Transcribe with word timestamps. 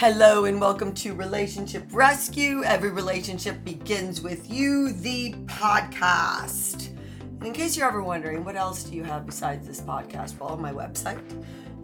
Hello 0.00 0.46
and 0.46 0.58
welcome 0.58 0.94
to 0.94 1.12
Relationship 1.12 1.84
Rescue. 1.90 2.64
Every 2.64 2.88
relationship 2.88 3.62
begins 3.62 4.22
with 4.22 4.50
you, 4.50 4.92
the 4.92 5.34
podcast. 5.44 6.88
And 7.20 7.48
in 7.48 7.52
case 7.52 7.76
you're 7.76 7.86
ever 7.86 8.02
wondering, 8.02 8.42
what 8.42 8.56
else 8.56 8.82
do 8.82 8.96
you 8.96 9.04
have 9.04 9.26
besides 9.26 9.66
this 9.66 9.82
podcast? 9.82 10.38
Well, 10.38 10.56
my 10.56 10.72
website. 10.72 11.20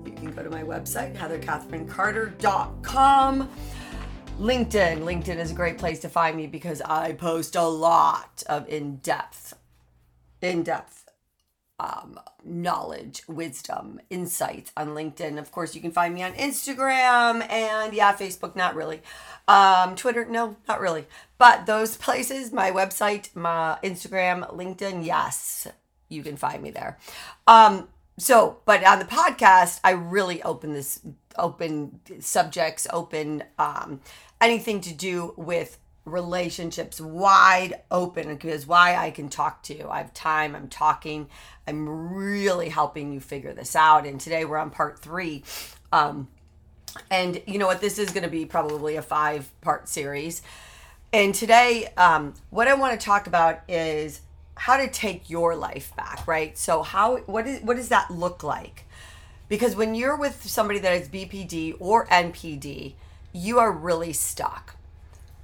You 0.06 0.12
can 0.12 0.32
go 0.32 0.42
to 0.42 0.48
my 0.48 0.62
website, 0.62 1.14
heathercatherinecarter.com. 1.14 3.50
LinkedIn. 4.40 5.02
LinkedIn 5.02 5.36
is 5.36 5.50
a 5.50 5.54
great 5.54 5.76
place 5.76 5.98
to 5.98 6.08
find 6.08 6.38
me 6.38 6.46
because 6.46 6.80
I 6.80 7.12
post 7.12 7.54
a 7.54 7.64
lot 7.64 8.42
of 8.48 8.66
in 8.66 8.96
depth, 8.96 9.58
in 10.40 10.62
depth 10.62 11.05
um, 11.78 12.18
knowledge, 12.44 13.22
wisdom, 13.28 14.00
insights 14.10 14.72
on 14.76 14.88
LinkedIn. 14.88 15.38
Of 15.38 15.52
course, 15.52 15.74
you 15.74 15.80
can 15.80 15.90
find 15.90 16.14
me 16.14 16.22
on 16.22 16.32
Instagram 16.34 17.48
and 17.50 17.92
yeah, 17.92 18.14
Facebook, 18.14 18.56
not 18.56 18.74
really. 18.74 19.02
Um, 19.48 19.94
Twitter, 19.94 20.24
no, 20.24 20.56
not 20.68 20.80
really. 20.80 21.06
But 21.38 21.66
those 21.66 21.96
places, 21.96 22.52
my 22.52 22.70
website, 22.70 23.34
my 23.34 23.78
Instagram, 23.82 24.54
LinkedIn, 24.54 25.04
yes, 25.04 25.66
you 26.08 26.22
can 26.22 26.36
find 26.36 26.62
me 26.62 26.70
there. 26.70 26.98
Um, 27.46 27.88
so, 28.18 28.60
but 28.64 28.84
on 28.84 28.98
the 28.98 29.04
podcast, 29.04 29.80
I 29.84 29.90
really 29.90 30.42
open 30.42 30.72
this, 30.72 31.00
open 31.38 32.00
subjects, 32.20 32.86
open 32.90 33.44
um, 33.58 34.00
anything 34.40 34.80
to 34.82 34.94
do 34.94 35.34
with 35.36 35.78
relationships 36.06 37.00
wide 37.00 37.82
open 37.90 38.28
because 38.28 38.66
why 38.66 38.94
I 38.96 39.10
can 39.10 39.28
talk 39.28 39.62
to 39.64 39.76
you. 39.76 39.88
I 39.90 39.98
have 39.98 40.14
time, 40.14 40.54
I'm 40.54 40.68
talking, 40.68 41.28
I'm 41.66 42.14
really 42.14 42.68
helping 42.68 43.12
you 43.12 43.20
figure 43.20 43.52
this 43.52 43.76
out. 43.76 44.06
And 44.06 44.18
today 44.18 44.44
we're 44.44 44.56
on 44.56 44.70
part 44.70 45.00
three. 45.00 45.42
Um, 45.92 46.28
and 47.10 47.42
you 47.46 47.58
know 47.58 47.66
what? 47.66 47.80
This 47.80 47.98
is 47.98 48.12
going 48.12 48.22
to 48.22 48.30
be 48.30 48.46
probably 48.46 48.96
a 48.96 49.02
five 49.02 49.50
part 49.60 49.88
series. 49.88 50.42
And 51.12 51.34
today, 51.34 51.92
um, 51.96 52.34
what 52.50 52.68
I 52.68 52.74
want 52.74 52.98
to 52.98 53.04
talk 53.04 53.26
about 53.26 53.60
is 53.68 54.20
how 54.54 54.76
to 54.76 54.88
take 54.88 55.28
your 55.28 55.54
life 55.56 55.94
back, 55.96 56.26
right? 56.26 56.56
So, 56.56 56.82
how, 56.82 57.18
what, 57.18 57.46
is, 57.46 57.60
what 57.62 57.76
does 57.76 57.90
that 57.90 58.10
look 58.10 58.42
like? 58.42 58.84
Because 59.48 59.76
when 59.76 59.94
you're 59.94 60.16
with 60.16 60.44
somebody 60.48 60.78
that 60.80 60.92
is 60.94 61.08
BPD 61.08 61.76
or 61.78 62.06
NPD, 62.06 62.94
you 63.32 63.58
are 63.58 63.70
really 63.70 64.12
stuck 64.12 64.75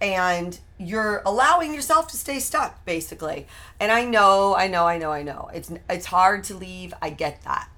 and 0.03 0.59
you're 0.79 1.23
allowing 1.25 1.73
yourself 1.73 2.09
to 2.09 2.17
stay 2.17 2.41
stuck 2.41 2.85
basically. 2.85 3.47
And 3.81 3.91
i 3.91 4.05
know 4.05 4.55
i 4.55 4.67
know 4.67 4.87
i 4.87 4.99
know 4.99 5.13
i 5.13 5.23
know. 5.23 5.49
It's 5.55 5.73
it's 5.89 6.07
hard 6.07 6.45
to 6.45 6.55
leave. 6.55 6.93
I 7.01 7.11
get 7.11 7.43
that. 7.45 7.69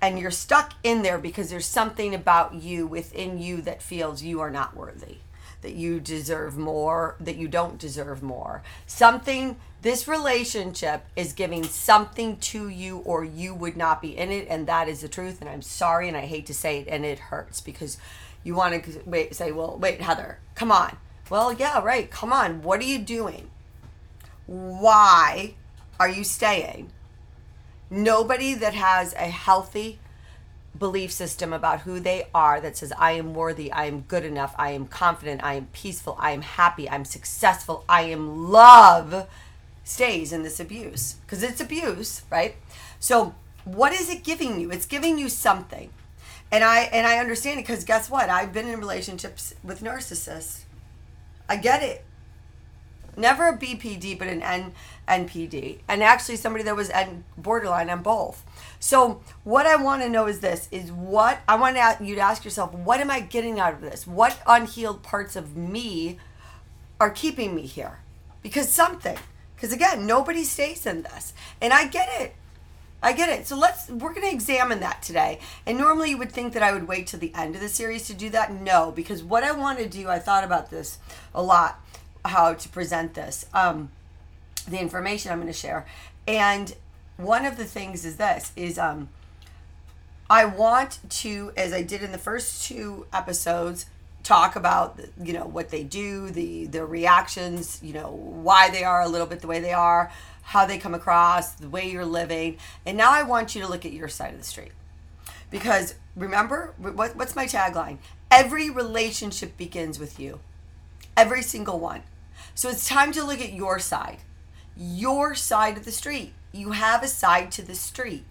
And 0.00 0.18
you're 0.18 0.30
stuck 0.30 0.72
in 0.82 1.02
there 1.02 1.18
because 1.18 1.50
there's 1.50 1.66
something 1.66 2.14
about 2.14 2.54
you 2.54 2.86
within 2.86 3.38
you 3.38 3.60
that 3.62 3.82
feels 3.82 4.22
you 4.22 4.40
are 4.40 4.50
not 4.50 4.76
worthy 4.76 5.18
that 5.60 5.74
you 5.74 5.98
deserve 5.98 6.58
more 6.58 7.16
that 7.18 7.36
you 7.36 7.48
don't 7.48 7.78
deserve 7.78 8.22
more. 8.22 8.62
Something 8.86 9.56
this 9.84 10.08
relationship 10.08 11.04
is 11.14 11.34
giving 11.34 11.62
something 11.62 12.38
to 12.38 12.70
you 12.70 12.98
or 12.98 13.22
you 13.22 13.54
would 13.54 13.76
not 13.76 14.00
be 14.00 14.16
in 14.16 14.30
it 14.30 14.46
and 14.48 14.66
that 14.66 14.88
is 14.88 15.02
the 15.02 15.08
truth 15.08 15.42
and 15.42 15.50
i'm 15.50 15.60
sorry 15.60 16.08
and 16.08 16.16
i 16.16 16.22
hate 16.22 16.46
to 16.46 16.54
say 16.54 16.78
it 16.78 16.88
and 16.88 17.04
it 17.04 17.18
hurts 17.18 17.60
because 17.60 17.98
you 18.42 18.54
want 18.54 18.82
to 18.82 19.02
wait 19.04 19.36
say 19.36 19.52
well 19.52 19.76
wait 19.78 20.00
heather 20.00 20.38
come 20.54 20.72
on 20.72 20.96
well, 21.30 21.52
yeah, 21.52 21.82
right. 21.82 22.10
Come 22.10 22.32
on. 22.32 22.62
What 22.62 22.80
are 22.80 22.84
you 22.84 22.98
doing? 22.98 23.50
Why 24.46 25.54
are 25.98 26.08
you 26.08 26.24
staying? 26.24 26.90
Nobody 27.90 28.54
that 28.54 28.74
has 28.74 29.14
a 29.14 29.28
healthy 29.28 29.98
belief 30.78 31.12
system 31.12 31.52
about 31.52 31.80
who 31.80 32.00
they 32.00 32.26
are 32.34 32.60
that 32.60 32.76
says, 32.76 32.92
I 32.98 33.12
am 33.12 33.32
worthy, 33.32 33.70
I 33.70 33.84
am 33.86 34.00
good 34.02 34.24
enough, 34.24 34.54
I 34.58 34.72
am 34.72 34.86
confident, 34.86 35.44
I 35.44 35.54
am 35.54 35.66
peaceful, 35.72 36.16
I 36.18 36.32
am 36.32 36.42
happy, 36.42 36.90
I'm 36.90 37.04
successful, 37.04 37.84
I 37.88 38.02
am 38.02 38.50
love, 38.50 39.28
stays 39.84 40.32
in 40.32 40.42
this 40.42 40.58
abuse. 40.58 41.14
Because 41.24 41.42
it's 41.42 41.60
abuse, 41.60 42.22
right? 42.30 42.56
So, 42.98 43.34
what 43.64 43.92
is 43.92 44.10
it 44.10 44.24
giving 44.24 44.60
you? 44.60 44.70
It's 44.70 44.86
giving 44.86 45.16
you 45.16 45.28
something. 45.28 45.90
And 46.50 46.62
I 46.62 46.80
and 46.80 47.06
I 47.06 47.18
understand 47.18 47.60
it 47.60 47.62
because 47.62 47.84
guess 47.84 48.10
what? 48.10 48.28
I've 48.28 48.52
been 48.52 48.68
in 48.68 48.78
relationships 48.78 49.54
with 49.62 49.82
narcissists 49.82 50.63
I 51.48 51.56
get 51.56 51.82
it. 51.82 52.04
Never 53.16 53.48
a 53.48 53.56
BPD, 53.56 54.18
but 54.18 54.26
an 54.26 54.42
N, 54.42 54.72
NPD. 55.06 55.78
And 55.86 56.02
actually 56.02 56.36
somebody 56.36 56.64
that 56.64 56.74
was 56.74 56.90
N 56.90 57.24
borderline 57.36 57.88
on 57.90 58.02
both. 58.02 58.44
So 58.80 59.20
what 59.44 59.66
I 59.66 59.76
want 59.76 60.02
to 60.02 60.08
know 60.08 60.26
is 60.26 60.40
this, 60.40 60.68
is 60.70 60.90
what, 60.90 61.38
I 61.46 61.54
want 61.56 61.76
you 62.00 62.14
to 62.16 62.20
ask 62.20 62.44
yourself, 62.44 62.74
what 62.74 63.00
am 63.00 63.10
I 63.10 63.20
getting 63.20 63.60
out 63.60 63.72
of 63.72 63.80
this? 63.80 64.06
What 64.06 64.40
unhealed 64.46 65.02
parts 65.02 65.36
of 65.36 65.56
me 65.56 66.18
are 67.00 67.10
keeping 67.10 67.54
me 67.54 67.66
here? 67.66 68.00
Because 68.42 68.68
something, 68.68 69.16
because 69.54 69.72
again, 69.72 70.06
nobody 70.06 70.44
stays 70.44 70.84
in 70.84 71.02
this. 71.02 71.34
And 71.60 71.72
I 71.72 71.86
get 71.86 72.08
it. 72.20 72.34
I 73.04 73.12
get 73.12 73.28
it. 73.28 73.46
So 73.46 73.56
let's 73.56 73.90
we're 73.90 74.14
going 74.14 74.22
to 74.22 74.32
examine 74.32 74.80
that 74.80 75.02
today. 75.02 75.38
And 75.66 75.76
normally 75.76 76.10
you 76.10 76.18
would 76.18 76.32
think 76.32 76.54
that 76.54 76.62
I 76.62 76.72
would 76.72 76.88
wait 76.88 77.06
till 77.06 77.20
the 77.20 77.32
end 77.34 77.54
of 77.54 77.60
the 77.60 77.68
series 77.68 78.06
to 78.06 78.14
do 78.14 78.30
that. 78.30 78.50
No, 78.50 78.90
because 78.90 79.22
what 79.22 79.44
I 79.44 79.52
want 79.52 79.78
to 79.78 79.86
do, 79.86 80.08
I 80.08 80.18
thought 80.18 80.42
about 80.42 80.70
this 80.70 80.98
a 81.34 81.42
lot 81.42 81.78
how 82.24 82.54
to 82.54 82.68
present 82.70 83.12
this. 83.12 83.44
Um 83.52 83.90
the 84.66 84.78
information 84.78 85.30
I'm 85.30 85.38
going 85.38 85.52
to 85.52 85.58
share. 85.58 85.84
And 86.26 86.74
one 87.18 87.44
of 87.44 87.58
the 87.58 87.66
things 87.66 88.06
is 88.06 88.16
this 88.16 88.52
is 88.56 88.78
um 88.78 89.10
I 90.30 90.46
want 90.46 90.98
to 91.20 91.52
as 91.58 91.74
I 91.74 91.82
did 91.82 92.02
in 92.02 92.10
the 92.10 92.18
first 92.18 92.64
two 92.64 93.06
episodes 93.12 93.84
talk 94.22 94.56
about 94.56 94.98
you 95.22 95.34
know 95.34 95.44
what 95.44 95.68
they 95.68 95.84
do, 95.84 96.30
the 96.30 96.64
their 96.64 96.86
reactions, 96.86 97.80
you 97.82 97.92
know, 97.92 98.10
why 98.10 98.70
they 98.70 98.82
are 98.82 99.02
a 99.02 99.08
little 99.08 99.26
bit 99.26 99.40
the 99.40 99.46
way 99.46 99.60
they 99.60 99.74
are 99.74 100.10
how 100.44 100.66
they 100.66 100.78
come 100.78 100.94
across, 100.94 101.52
the 101.52 101.68
way 101.68 101.90
you're 101.90 102.04
living. 102.04 102.58
And 102.84 102.96
now 102.96 103.10
I 103.10 103.22
want 103.22 103.54
you 103.54 103.62
to 103.62 103.68
look 103.68 103.84
at 103.84 103.92
your 103.92 104.08
side 104.08 104.32
of 104.32 104.38
the 104.38 104.44
street. 104.44 104.72
Because 105.50 105.94
remember, 106.14 106.74
what, 106.78 107.16
what's 107.16 107.36
my 107.36 107.46
tagline? 107.46 107.98
Every 108.30 108.68
relationship 108.68 109.56
begins 109.56 109.98
with 109.98 110.20
you, 110.20 110.40
every 111.16 111.42
single 111.42 111.78
one. 111.78 112.02
So 112.54 112.68
it's 112.68 112.88
time 112.88 113.12
to 113.12 113.24
look 113.24 113.40
at 113.40 113.52
your 113.52 113.78
side, 113.78 114.18
your 114.76 115.34
side 115.34 115.76
of 115.76 115.84
the 115.84 115.92
street. 115.92 116.32
You 116.52 116.72
have 116.72 117.02
a 117.02 117.08
side 117.08 117.50
to 117.52 117.62
the 117.62 117.74
street. 117.74 118.24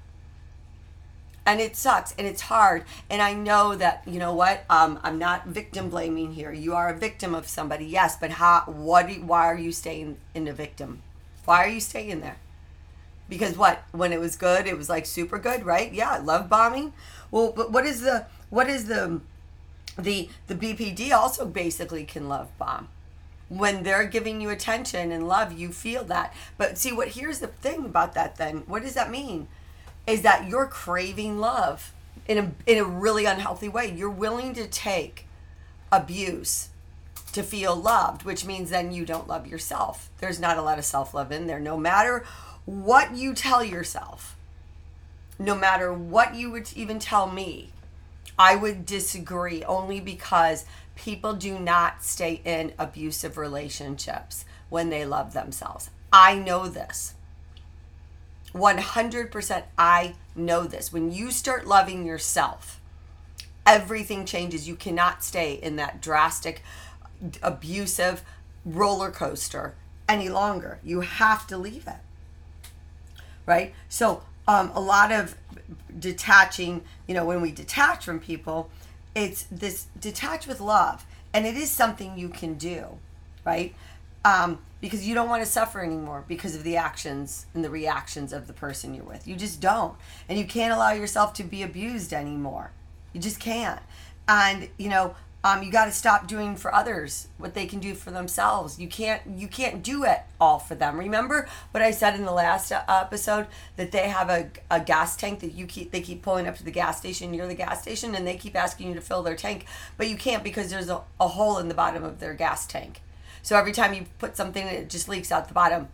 And 1.46 1.60
it 1.60 1.76
sucks 1.76 2.14
and 2.18 2.26
it's 2.26 2.42
hard. 2.42 2.86
And 3.10 3.22
I 3.22 3.34
know 3.34 3.76
that, 3.76 4.04
you 4.06 4.20
know 4.20 4.34
what? 4.34 4.64
Um, 4.70 5.00
I'm 5.04 5.18
not 5.18 5.48
victim 5.48 5.90
blaming 5.90 6.34
here. 6.34 6.54
You 6.54 6.74
are 6.76 6.90
a 6.90 6.98
victim 6.98 7.36
of 7.36 7.50
somebody, 7.50 7.86
yes, 7.86 8.16
but 8.18 8.32
how, 8.32 8.64
what, 8.68 9.10
why 9.20 9.46
are 9.46 9.58
you 9.58 9.74
staying 9.74 10.18
in 10.34 10.46
the 10.46 10.54
victim 10.54 11.02
why 11.46 11.64
are 11.64 11.70
you 11.70 11.80
staying 11.80 12.22
there? 12.22 12.38
Because 13.30 13.58
what? 13.58 13.84
When 13.92 14.14
it 14.14 14.20
was 14.20 14.36
good, 14.36 14.68
it 14.68 14.78
was 14.78 14.90
like 14.90 15.06
super 15.06 15.40
good, 15.40 15.66
right? 15.66 15.92
Yeah, 15.94 16.18
love 16.18 16.50
bombing. 16.50 16.94
Well, 17.32 17.54
but 17.56 17.72
what 17.72 17.86
is 17.86 18.02
the 18.02 18.26
what 18.50 18.70
is 18.70 18.86
the 18.86 19.22
the 19.98 20.30
the 20.48 20.56
BPD 20.56 21.12
also 21.12 21.46
basically 21.46 22.04
can 22.06 22.28
love 22.28 22.56
bomb. 22.58 22.90
When 23.50 23.84
they're 23.84 24.06
giving 24.06 24.42
you 24.42 24.50
attention 24.50 25.12
and 25.12 25.28
love, 25.28 25.52
you 25.52 25.72
feel 25.72 26.04
that. 26.06 26.34
But 26.58 26.78
see 26.78 26.92
what 26.92 27.10
here's 27.10 27.40
the 27.40 27.48
thing 27.48 27.86
about 27.86 28.14
that 28.14 28.36
then. 28.38 28.64
What 28.68 28.84
does 28.84 28.94
that 28.96 29.12
mean? 29.12 29.48
Is 30.06 30.22
that 30.24 30.48
you're 30.48 30.68
craving 30.68 31.40
love 31.40 31.94
in 32.28 32.38
a 32.38 32.52
in 32.66 32.78
a 32.78 32.86
really 32.86 33.26
unhealthy 33.26 33.70
way. 33.70 33.92
You're 33.92 34.10
willing 34.10 34.54
to 34.56 34.68
take 34.68 35.28
abuse 35.92 36.70
to 37.34 37.44
feel 37.44 37.76
loved, 37.76 38.24
which 38.24 38.46
means 38.46 38.70
then 38.70 38.92
you 38.92 39.06
don't 39.06 39.28
love 39.28 39.48
yourself. 39.48 40.10
There's 40.20 40.40
not 40.40 40.58
a 40.58 40.62
lot 40.62 40.80
of 40.80 40.86
self 40.86 41.14
love 41.14 41.32
in 41.32 41.48
there. 41.48 41.60
No 41.60 41.78
matter 41.78 42.24
what 42.66 43.16
you 43.16 43.34
tell 43.34 43.64
yourself, 43.64 44.36
no 45.38 45.56
matter 45.56 45.92
what 45.92 46.36
you 46.36 46.52
would 46.52 46.72
even 46.76 47.00
tell 47.00 47.30
me, 47.30 47.70
I 48.38 48.56
would 48.56 48.86
disagree 48.86 49.64
only 49.64 50.00
because 50.00 50.66
people 50.96 51.34
do 51.34 51.60
not 51.60 52.04
stay 52.04 52.42
in 52.46 52.74
abusive 52.80 53.38
relationships 53.38 54.46
when 54.70 54.90
they 54.90 55.06
love 55.06 55.34
themselves. 55.34 55.90
I 56.12 56.36
know 56.36 56.68
this. 56.68 57.16
100% 58.54 59.64
I 59.78 60.14
know 60.36 60.64
this. 60.66 60.94
When 60.94 61.12
you 61.12 61.32
start 61.32 61.66
loving 61.66 62.06
yourself, 62.06 62.80
everything 63.66 64.26
changes. 64.26 64.68
You 64.68 64.76
cannot 64.76 65.24
stay 65.24 65.54
in 65.54 65.76
that 65.78 66.02
drastic 66.02 66.62
abusive 67.42 68.24
roller 68.66 69.12
coaster 69.12 69.76
any 70.08 70.30
longer. 70.30 70.80
You 70.84 71.02
have 71.02 71.48
to 71.48 71.58
leave 71.58 71.88
it. 71.88 73.14
Right? 73.46 73.74
So, 73.90 74.24
um, 74.48 74.72
a 74.74 74.80
lot 74.80 75.12
of 75.12 75.38
detaching, 75.98 76.84
you 77.08 77.14
know, 77.14 77.26
when 77.26 77.42
we 77.42 77.52
detach 77.52 78.06
from 78.06 78.20
people, 78.20 78.70
it's 79.16 79.44
this 79.52 79.88
detach 80.00 80.48
with 80.48 80.60
love. 80.60 81.06
And 81.34 81.46
it 81.46 81.56
is 81.56 81.72
something 81.72 82.18
you 82.18 82.30
can 82.30 82.56
do, 82.56 83.00
right? 83.44 83.74
Um, 84.24 84.60
because 84.82 85.08
you 85.08 85.16
don't 85.16 85.30
want 85.30 85.44
to 85.44 85.50
suffer 85.50 85.82
anymore 85.82 86.24
because 86.28 86.56
of 86.56 86.64
the 86.64 86.78
actions 86.78 87.46
and 87.54 87.64
the 87.64 87.70
reactions 87.70 88.32
of 88.34 88.48
the 88.48 88.54
person 88.54 88.94
you're 88.94 89.04
with. 89.04 89.28
You 89.28 89.36
just 89.36 89.60
don't. 89.60 89.96
And 90.30 90.38
you 90.38 90.46
can't 90.46 90.74
allow 90.74 90.92
yourself 90.92 91.34
to 91.36 91.44
be 91.44 91.64
abused 91.64 92.14
anymore. 92.14 92.72
You 93.14 93.22
just 93.22 93.40
can't. 93.40 93.82
And, 94.28 94.70
you 94.78 94.90
know, 94.90 95.16
um, 95.46 95.62
you 95.62 95.72
got 95.72 95.86
to 95.86 95.92
stop 95.92 96.26
doing 96.26 96.56
for 96.56 96.74
others 96.74 97.28
what 97.38 97.54
they 97.54 97.66
can 97.66 97.80
do 97.80 97.96
for 97.96 98.12
themselves. 98.12 98.80
You 98.80 98.88
can't 98.88 99.22
you 99.36 99.50
can't 99.50 99.84
do 99.84 100.06
it 100.06 100.22
all 100.40 100.58
for 100.58 100.74
them. 100.74 100.98
Remember 100.98 101.50
what 101.72 101.84
I 101.84 101.92
said 101.92 102.16
in 102.16 102.24
the 102.24 102.32
last 102.32 102.72
episode 102.72 103.48
that 103.76 103.92
they 103.92 104.08
have 104.08 104.30
a, 104.30 104.50
a 104.72 104.80
gas 104.80 105.18
tank 105.18 105.42
that 105.42 105.54
you 105.54 105.66
keep 105.66 105.92
they 105.92 106.00
keep 106.00 106.22
pulling 106.22 106.48
up 106.48 106.56
to 106.58 106.64
the 106.64 106.72
gas 106.72 106.98
station 106.98 107.32
near 107.32 107.46
the 107.46 107.56
gas 107.56 107.82
station 107.82 108.16
and 108.16 108.26
they 108.26 108.38
keep 108.38 108.56
asking 108.56 108.88
you 108.88 108.94
to 108.94 109.02
fill 109.02 109.22
their 109.22 109.36
tank, 109.36 109.66
but 109.98 110.08
you 110.08 110.16
can't 110.16 110.46
because 110.46 110.70
there's 110.70 110.90
a, 110.90 111.02
a 111.20 111.28
hole 111.28 111.58
in 111.58 111.68
the 111.68 111.74
bottom 111.74 112.06
of 112.06 112.20
their 112.22 112.34
gas 112.34 112.66
tank. 112.66 113.02
So 113.42 113.58
every 113.58 113.74
time 113.74 113.94
you 113.94 114.06
put 114.20 114.38
something, 114.38 114.66
it 114.66 114.90
just 114.90 115.10
leaks 115.10 115.30
out 115.30 115.50
the 115.50 115.54
bottom. 115.54 115.90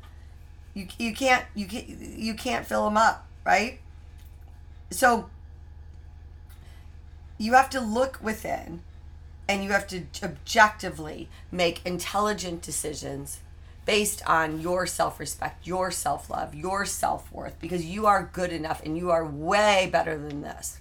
You 0.75 0.87
you 0.99 1.15
can't 1.15 1.45
you 1.55 1.65
can't 1.65 1.89
you 1.89 2.35
can't 2.35 2.67
fill 2.67 2.85
them 2.85 2.97
up, 2.97 3.27
right? 3.43 3.79
So 4.91 5.27
you 7.39 7.53
have 7.53 7.71
to 7.71 7.81
look 7.81 8.19
within 8.21 8.81
and 9.49 9.63
you 9.63 9.71
have 9.71 9.87
to 9.87 10.03
objectively 10.21 11.27
make 11.51 11.83
intelligent 11.83 12.61
decisions 12.61 13.39
based 13.83 14.21
on 14.29 14.61
your 14.61 14.85
self 14.85 15.19
respect, 15.19 15.65
your 15.65 15.89
self 15.89 16.29
love, 16.29 16.53
your 16.53 16.85
self 16.85 17.31
worth, 17.31 17.59
because 17.59 17.83
you 17.83 18.05
are 18.05 18.29
good 18.31 18.53
enough 18.53 18.83
and 18.85 18.95
you 18.95 19.09
are 19.09 19.25
way 19.25 19.89
better 19.91 20.15
than 20.15 20.41
this. 20.41 20.79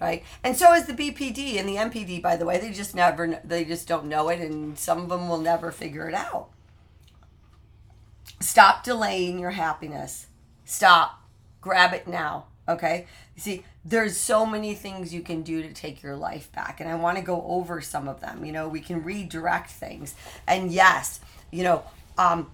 Right? 0.00 0.24
And 0.42 0.56
so 0.56 0.72
is 0.72 0.86
the 0.86 0.94
BPD 0.94 1.60
and 1.60 1.68
the 1.68 1.76
NPD, 1.76 2.22
by 2.22 2.36
the 2.36 2.46
way. 2.46 2.58
They 2.58 2.72
just 2.72 2.94
never, 2.94 3.38
they 3.44 3.66
just 3.66 3.86
don't 3.86 4.06
know 4.06 4.30
it, 4.30 4.40
and 4.40 4.76
some 4.76 4.98
of 4.98 5.10
them 5.10 5.28
will 5.28 5.38
never 5.38 5.70
figure 5.70 6.08
it 6.08 6.14
out. 6.14 6.48
Stop 8.40 8.82
delaying 8.82 9.38
your 9.38 9.50
happiness. 9.50 10.26
Stop. 10.64 11.20
Grab 11.60 11.92
it 11.92 12.08
now. 12.08 12.46
Okay? 12.68 13.06
You 13.34 13.42
see, 13.42 13.64
there's 13.84 14.16
so 14.16 14.46
many 14.46 14.74
things 14.74 15.12
you 15.12 15.22
can 15.22 15.42
do 15.42 15.62
to 15.62 15.72
take 15.72 16.02
your 16.02 16.14
life 16.14 16.52
back 16.52 16.80
and 16.80 16.88
i 16.88 16.94
want 16.94 17.18
to 17.18 17.22
go 17.22 17.44
over 17.48 17.80
some 17.80 18.08
of 18.08 18.20
them 18.20 18.44
you 18.44 18.52
know? 18.52 18.68
We 18.68 18.80
can 18.80 19.02
redirect 19.02 19.70
things. 19.70 20.14
And 20.46 20.70
yes 20.72 21.20
you 21.52 21.62
know 21.62 21.84
um 22.18 22.50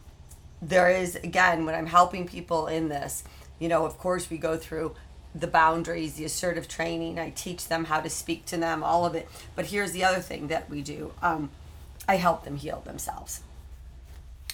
there 0.60 0.90
is 0.90 1.16
again 1.16 1.64
when 1.64 1.74
i'm 1.74 1.86
helping 1.86 2.26
people 2.26 2.66
in 2.66 2.88
this 2.88 3.24
you 3.58 3.68
know 3.68 3.86
of 3.86 3.96
course 3.96 4.28
we 4.28 4.36
go 4.36 4.56
through 4.56 4.94
the 5.34 5.46
boundaries 5.46 6.14
the 6.14 6.24
assertive 6.24 6.68
training 6.68 7.18
i 7.18 7.30
teach 7.30 7.68
them 7.68 7.84
how 7.84 8.00
to 8.00 8.10
speak 8.10 8.44
to 8.46 8.56
them 8.56 8.82
all 8.82 9.06
of 9.06 9.14
it. 9.14 9.28
But 9.54 9.66
here's 9.66 9.92
the 9.92 10.04
other 10.04 10.20
thing 10.20 10.48
that 10.48 10.68
we 10.68 10.82
do 10.82 11.12
um, 11.22 11.50
i 12.06 12.16
help 12.16 12.44
them 12.44 12.56
heal 12.56 12.82
themselves. 12.84 13.42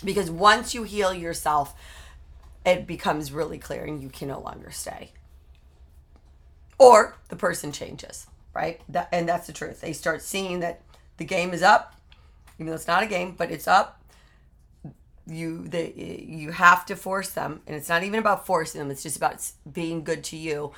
Because 0.04 0.30
once 0.30 0.74
you 0.74 0.82
heal 0.82 1.14
yourself 1.14 1.74
it 2.66 2.86
becomes 2.86 3.32
really 3.32 3.58
clear 3.58 3.84
and 3.84 4.02
you 4.02 4.08
can 4.08 4.28
no 4.28 4.40
longer 4.40 4.70
stay 4.70 5.10
or 6.78 7.16
the 7.28 7.36
person 7.36 7.72
changes, 7.72 8.26
right? 8.54 8.80
That, 8.88 9.08
and 9.12 9.28
that's 9.28 9.46
the 9.46 9.52
truth. 9.52 9.80
They 9.80 9.92
start 9.92 10.22
seeing 10.22 10.60
that 10.60 10.80
the 11.16 11.24
game 11.24 11.52
is 11.52 11.62
up, 11.62 11.94
even 12.58 12.66
though 12.70 12.74
it's 12.74 12.86
not 12.86 13.02
a 13.02 13.06
game, 13.06 13.34
but 13.36 13.50
it's 13.50 13.68
up. 13.68 14.00
You 15.26 15.66
they 15.66 15.94
you 15.94 16.50
have 16.52 16.84
to 16.86 16.96
force 16.96 17.30
them, 17.30 17.62
and 17.66 17.74
it's 17.74 17.88
not 17.88 18.02
even 18.02 18.18
about 18.18 18.44
forcing 18.44 18.78
them. 18.78 18.90
It's 18.90 19.02
just 19.02 19.16
about 19.16 19.50
being 19.70 20.04
good 20.04 20.22
to 20.24 20.36
you. 20.36 20.72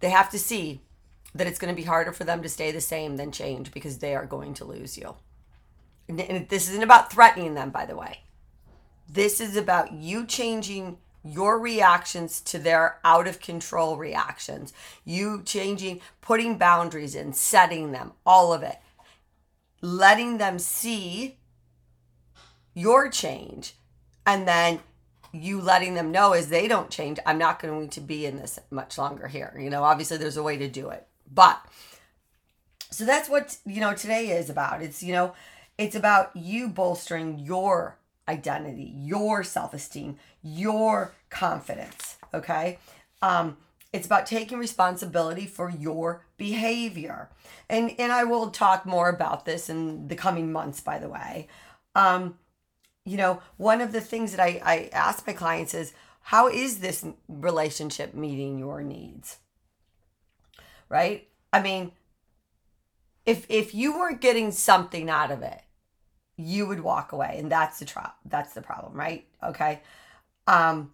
They 0.00 0.08
have 0.08 0.30
to 0.30 0.38
see 0.38 0.80
that 1.34 1.46
it's 1.46 1.58
going 1.58 1.74
to 1.74 1.80
be 1.80 1.86
harder 1.86 2.12
for 2.12 2.24
them 2.24 2.42
to 2.42 2.48
stay 2.48 2.70
the 2.70 2.80
same 2.80 3.16
than 3.16 3.32
change 3.32 3.72
because 3.72 3.98
they 3.98 4.14
are 4.14 4.24
going 4.24 4.54
to 4.54 4.64
lose 4.64 4.96
you. 4.96 5.16
And 6.08 6.48
this 6.48 6.70
isn't 6.70 6.82
about 6.82 7.12
threatening 7.12 7.54
them, 7.54 7.70
by 7.70 7.84
the 7.84 7.96
way. 7.96 8.20
This 9.08 9.40
is 9.40 9.56
about 9.56 9.92
you 9.92 10.26
changing 10.26 10.98
your 11.24 11.58
reactions 11.58 12.40
to 12.40 12.58
their 12.58 12.98
out 13.04 13.26
of 13.26 13.40
control 13.40 13.96
reactions, 13.96 14.72
you 15.04 15.42
changing, 15.44 16.00
putting 16.20 16.58
boundaries 16.58 17.14
in, 17.14 17.32
setting 17.32 17.92
them, 17.92 18.12
all 18.24 18.52
of 18.52 18.62
it, 18.62 18.78
letting 19.80 20.38
them 20.38 20.58
see 20.58 21.36
your 22.74 23.08
change, 23.08 23.74
and 24.24 24.46
then 24.46 24.80
you 25.32 25.60
letting 25.60 25.94
them 25.94 26.10
know 26.10 26.32
as 26.32 26.48
they 26.48 26.68
don't 26.68 26.90
change, 26.90 27.18
I'm 27.26 27.38
not 27.38 27.60
going 27.60 27.88
to 27.88 28.00
be 28.00 28.24
in 28.24 28.36
this 28.36 28.58
much 28.70 28.96
longer 28.96 29.28
here. 29.28 29.56
You 29.58 29.68
know, 29.68 29.82
obviously 29.82 30.16
there's 30.16 30.36
a 30.36 30.42
way 30.42 30.56
to 30.56 30.68
do 30.68 30.88
it, 30.90 31.06
but 31.32 31.60
so 32.90 33.04
that's 33.04 33.28
what, 33.28 33.58
you 33.66 33.80
know, 33.80 33.94
today 33.94 34.30
is 34.30 34.48
about. 34.48 34.82
It's, 34.82 35.02
you 35.02 35.12
know, 35.12 35.34
it's 35.76 35.94
about 35.94 36.34
you 36.34 36.68
bolstering 36.68 37.38
your 37.38 37.98
identity, 38.28 38.92
your 38.96 39.42
self 39.42 39.74
esteem, 39.74 40.16
your 40.42 41.14
confidence. 41.30 42.18
Okay. 42.32 42.78
Um, 43.22 43.56
it's 43.92 44.06
about 44.06 44.26
taking 44.26 44.58
responsibility 44.58 45.46
for 45.46 45.70
your 45.70 46.24
behavior. 46.36 47.30
And, 47.70 47.94
and 47.98 48.12
I 48.12 48.24
will 48.24 48.50
talk 48.50 48.84
more 48.84 49.08
about 49.08 49.44
this 49.46 49.70
in 49.70 50.08
the 50.08 50.14
coming 50.14 50.52
months, 50.52 50.80
by 50.80 50.98
the 50.98 51.08
way. 51.08 51.48
Um, 51.94 52.38
you 53.04 53.16
know, 53.16 53.40
one 53.56 53.80
of 53.80 53.92
the 53.92 54.02
things 54.02 54.32
that 54.32 54.40
I, 54.40 54.60
I 54.62 54.90
ask 54.92 55.26
my 55.26 55.32
clients 55.32 55.72
is, 55.72 55.94
how 56.20 56.48
is 56.48 56.80
this 56.80 57.06
relationship 57.26 58.12
meeting 58.12 58.58
your 58.58 58.82
needs? 58.82 59.38
Right? 60.90 61.26
I 61.50 61.62
mean, 61.62 61.92
if 63.24 63.46
if 63.48 63.74
you 63.74 63.98
weren't 63.98 64.20
getting 64.20 64.52
something 64.52 65.08
out 65.08 65.30
of 65.30 65.42
it, 65.42 65.62
you 66.38 66.66
would 66.66 66.80
walk 66.80 67.12
away 67.12 67.36
and 67.38 67.50
that's 67.50 67.80
the 67.80 67.84
tro- 67.84 68.12
that's 68.24 68.54
the 68.54 68.62
problem 68.62 68.94
right? 68.94 69.26
Okay? 69.42 69.80
Um 70.46 70.92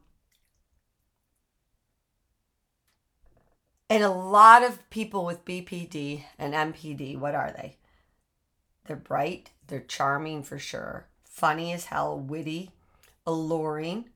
and 3.90 4.02
a 4.02 4.10
lot 4.10 4.62
of 4.62 4.88
people 4.90 5.24
with 5.24 5.44
bpd 5.44 6.24
and 6.38 6.54
npd 6.54 7.18
what 7.18 7.34
are 7.34 7.52
they? 7.52 7.76
They're 8.86 8.96
bright 8.96 9.50
they're 9.68 9.80
charming 9.80 10.42
for 10.42 10.58
sure 10.58 11.06
funny 11.24 11.72
as 11.72 11.86
hell 11.86 12.18
witty 12.18 12.70
alluring 13.26 14.06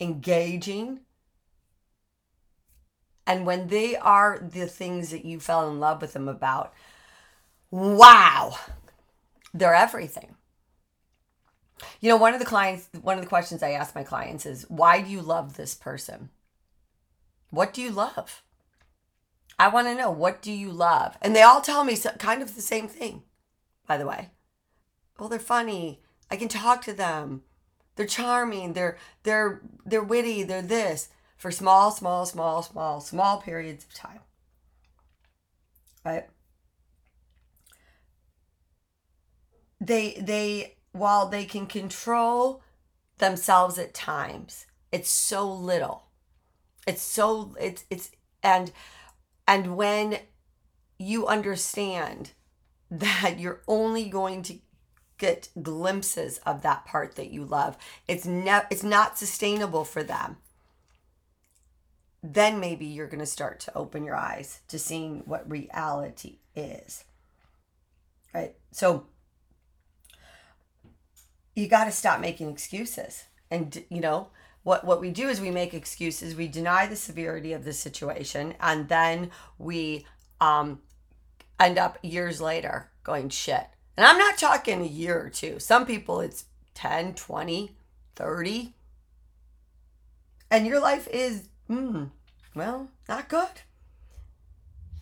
engaging. 0.00 1.00
And 3.26 3.46
when 3.46 3.68
they 3.68 3.96
are 3.96 4.38
the 4.38 4.66
things 4.66 5.10
that 5.10 5.24
you 5.24 5.38
fell 5.38 5.70
in 5.70 5.78
love 5.78 6.02
with 6.02 6.12
them 6.12 6.28
about 6.28 6.72
wow 7.70 8.58
they're 9.54 9.74
everything 9.74 10.34
you 12.00 12.08
know, 12.08 12.16
one 12.16 12.34
of 12.34 12.40
the 12.40 12.46
clients, 12.46 12.88
one 13.00 13.16
of 13.16 13.24
the 13.24 13.28
questions 13.28 13.62
I 13.62 13.70
ask 13.70 13.94
my 13.94 14.02
clients 14.02 14.46
is, 14.46 14.64
why 14.68 15.00
do 15.00 15.10
you 15.10 15.20
love 15.20 15.56
this 15.56 15.74
person? 15.74 16.30
What 17.50 17.72
do 17.72 17.82
you 17.82 17.90
love? 17.90 18.42
I 19.58 19.68
want 19.68 19.86
to 19.86 19.94
know, 19.94 20.10
what 20.10 20.42
do 20.42 20.50
you 20.50 20.70
love? 20.70 21.16
And 21.20 21.36
they 21.36 21.42
all 21.42 21.60
tell 21.60 21.84
me 21.84 21.96
kind 22.18 22.42
of 22.42 22.54
the 22.54 22.62
same 22.62 22.88
thing, 22.88 23.22
by 23.86 23.96
the 23.96 24.06
way. 24.06 24.30
Well, 25.18 25.28
they're 25.28 25.38
funny. 25.38 26.00
I 26.30 26.36
can 26.36 26.48
talk 26.48 26.82
to 26.82 26.92
them. 26.92 27.42
They're 27.96 28.06
charming. 28.06 28.72
They're 28.72 28.96
they're 29.22 29.60
they're 29.84 30.02
witty. 30.02 30.42
They're 30.42 30.62
this 30.62 31.10
for 31.36 31.50
small, 31.50 31.90
small, 31.90 32.24
small, 32.24 32.62
small, 32.62 33.00
small 33.00 33.40
periods 33.40 33.84
of 33.84 33.94
time. 33.94 34.20
Right? 36.04 36.26
They 39.80 40.16
they 40.20 40.76
while 40.92 41.28
they 41.28 41.44
can 41.44 41.66
control 41.66 42.62
themselves 43.18 43.78
at 43.78 43.94
times, 43.94 44.66
it's 44.90 45.10
so 45.10 45.50
little. 45.50 46.04
It's 46.86 47.02
so 47.02 47.54
it's 47.58 47.84
it's 47.90 48.10
and 48.42 48.72
and 49.46 49.76
when 49.76 50.18
you 50.98 51.26
understand 51.26 52.32
that 52.90 53.36
you're 53.38 53.62
only 53.66 54.08
going 54.08 54.42
to 54.42 54.58
get 55.18 55.48
glimpses 55.62 56.38
of 56.38 56.62
that 56.62 56.84
part 56.84 57.14
that 57.16 57.30
you 57.30 57.44
love, 57.44 57.76
it's 58.08 58.26
ne- 58.26 58.66
it's 58.70 58.82
not 58.82 59.18
sustainable 59.18 59.84
for 59.84 60.02
them. 60.02 60.36
Then 62.22 62.60
maybe 62.60 62.84
you're 62.84 63.08
going 63.08 63.20
to 63.20 63.26
start 63.26 63.60
to 63.60 63.76
open 63.76 64.04
your 64.04 64.16
eyes 64.16 64.60
to 64.68 64.78
seeing 64.78 65.22
what 65.24 65.50
reality 65.50 66.38
is. 66.54 67.04
Right? 68.34 68.54
So 68.70 69.06
you 71.54 71.68
got 71.68 71.84
to 71.84 71.90
stop 71.90 72.20
making 72.20 72.50
excuses. 72.50 73.24
And, 73.50 73.84
you 73.88 74.00
know, 74.00 74.28
what, 74.62 74.84
what 74.84 75.00
we 75.00 75.10
do 75.10 75.28
is 75.28 75.40
we 75.40 75.50
make 75.50 75.74
excuses, 75.74 76.36
we 76.36 76.48
deny 76.48 76.86
the 76.86 76.96
severity 76.96 77.52
of 77.52 77.64
the 77.64 77.72
situation, 77.72 78.54
and 78.60 78.88
then 78.88 79.30
we 79.58 80.06
um, 80.40 80.80
end 81.58 81.78
up 81.78 81.98
years 82.02 82.40
later 82.40 82.90
going, 83.04 83.28
shit. 83.28 83.66
And 83.96 84.06
I'm 84.06 84.18
not 84.18 84.38
talking 84.38 84.80
a 84.80 84.86
year 84.86 85.20
or 85.20 85.28
two. 85.28 85.58
Some 85.58 85.84
people 85.84 86.20
it's 86.20 86.44
10, 86.74 87.14
20, 87.14 87.76
30. 88.16 88.74
And 90.50 90.66
your 90.66 90.80
life 90.80 91.08
is, 91.08 91.48
mm, 91.68 92.10
well, 92.54 92.88
not 93.08 93.28
good. 93.28 93.48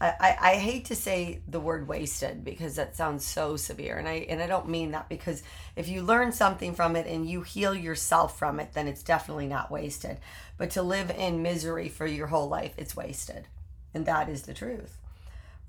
I, 0.01 0.37
I, 0.41 0.55
hate 0.55 0.87
to 0.87 0.97
say 0.97 1.43
the 1.47 1.61
word 1.61 1.87
wasted 1.87 2.43
because 2.43 2.77
that 2.77 2.97
sounds 2.97 3.23
so 3.23 3.57
severe. 3.57 3.99
And 3.99 4.09
I 4.09 4.27
and 4.31 4.43
I 4.43 4.47
don't 4.47 4.69
mean 4.69 4.93
that 4.93 5.11
because 5.11 5.43
if 5.77 5.89
you 5.89 6.01
learn 6.01 6.33
something 6.33 6.75
from 6.75 6.97
it 6.97 7.07
and 7.07 7.29
you 7.29 7.43
heal 7.43 7.75
yourself 7.75 8.39
from 8.39 8.61
it 8.61 8.73
then 8.73 8.89
it's 8.89 9.03
definitely 9.03 9.47
not 9.47 9.71
wasted. 9.71 10.17
But 10.57 10.71
to 10.71 10.83
live 10.83 11.11
in 11.11 11.43
misery 11.43 11.91
for 11.91 12.07
your 12.07 12.29
whole 12.29 12.49
life 12.49 12.73
it's 12.79 12.97
wasted. 12.97 13.47
And 13.93 14.07
that 14.07 14.31
is 14.31 14.43
the 14.43 14.55
truth 14.55 14.97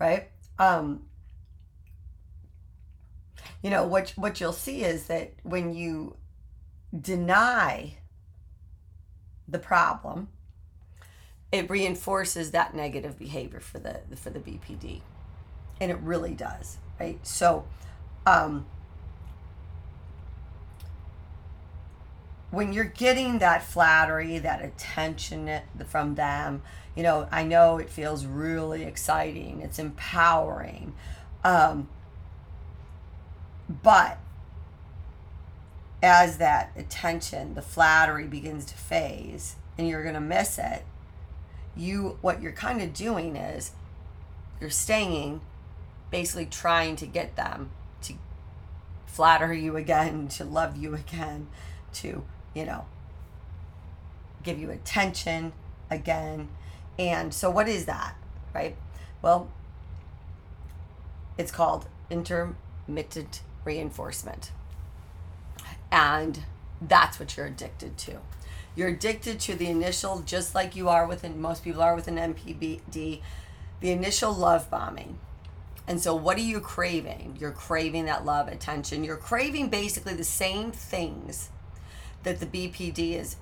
right? 0.02 0.30
Um 0.58 1.06
you 3.62 3.70
know 3.70 3.86
what 3.86 4.12
what 4.12 4.42
you'll 4.42 4.54
see 4.54 4.84
is 4.84 5.06
that 5.08 5.34
when 5.44 5.74
you 5.74 6.16
deny 7.00 7.96
the 9.48 9.60
problem 9.60 10.30
it 11.52 11.70
reinforces 11.70 12.52
that 12.52 12.74
negative 12.74 13.18
behavior 13.18 13.60
for 13.60 13.80
the 13.80 14.02
for 14.16 14.30
the 14.30 14.40
BPD 14.40 15.02
and 15.80 15.92
it 15.92 15.98
really 15.98 16.34
does 16.34 16.78
right? 17.00 17.26
So 17.26 17.66
um 18.26 18.66
when 22.52 22.74
you're 22.74 22.84
getting 22.84 23.40
that 23.40 23.64
flattery 23.64 24.38
that 24.38 24.64
attention 24.64 25.62
from 25.88 26.16
them 26.16 26.62
you 26.96 27.02
know 27.02 27.26
i 27.32 27.44
know 27.44 27.78
it 27.78 27.90
feels 27.90 28.26
really 28.26 28.84
exciting 28.84 29.62
it's 29.62 29.80
empowering 29.80 30.94
um 31.46 31.88
but 33.82 34.20
as 36.04 36.38
that 36.38 36.72
attention, 36.76 37.54
the 37.54 37.62
flattery 37.62 38.28
begins 38.28 38.66
to 38.66 38.76
phase 38.76 39.56
and 39.78 39.88
you're 39.88 40.04
to 40.16 40.22
miss 40.22 40.58
it, 40.58 40.84
you 41.76 42.18
what 42.22 42.42
you're 42.42 42.52
kind 42.52 42.82
of 42.82 42.94
doing 42.94 43.36
is 43.36 43.72
you're 44.60 44.70
staying 44.70 45.42
basically 46.12 46.46
trying 46.46 46.96
to 46.98 47.06
get 47.06 47.36
them 47.36 47.72
to 48.04 48.14
flatter 49.06 49.54
you 49.54 49.78
again, 49.78 50.28
to 50.30 50.44
love 50.44 50.78
you 50.78 50.94
again, 50.94 51.48
to, 51.94 52.24
you 52.54 52.66
know, 52.66 52.86
give 54.44 54.60
you 54.60 54.70
attention 54.70 55.54
again. 55.90 56.50
And 57.00 57.34
so 57.34 57.50
what 57.50 57.68
is 57.68 57.86
that, 57.86 58.16
right? 58.54 58.76
Well, 59.22 59.50
it's 61.38 61.52
called 61.52 61.88
intermittent 62.10 63.42
reinforcement. 63.64 64.52
And 65.92 66.44
that's 66.82 67.20
what 67.20 67.36
you're 67.36 67.48
addicted 67.48 67.98
to. 68.00 68.18
You're 68.76 68.90
addicted 68.90 69.40
to 69.42 69.56
the 69.56 69.68
initial, 69.68 70.20
just 70.20 70.56
like 70.56 70.76
you 70.76 70.90
are 70.90 71.06
with 71.06 71.28
most 71.36 71.64
people 71.64 71.82
are 71.82 71.96
with 71.96 72.08
an 72.08 72.18
NPD, 72.18 73.22
the 73.80 73.92
initial 73.92 74.34
love 74.34 74.70
bombing. 74.70 75.20
And 75.88 76.00
so, 76.00 76.16
what 76.16 76.38
are 76.38 76.42
you 76.42 76.60
craving? 76.60 77.38
You're 77.40 77.52
craving 77.52 78.06
that 78.06 78.26
love, 78.26 78.48
attention. 78.48 79.04
You're 79.04 79.18
craving 79.18 79.70
basically 79.70 80.14
the 80.14 80.24
same 80.24 80.72
things 80.72 81.50
that 82.24 82.40
the 82.40 82.46
BPD 82.46 83.20
is 83.20 83.36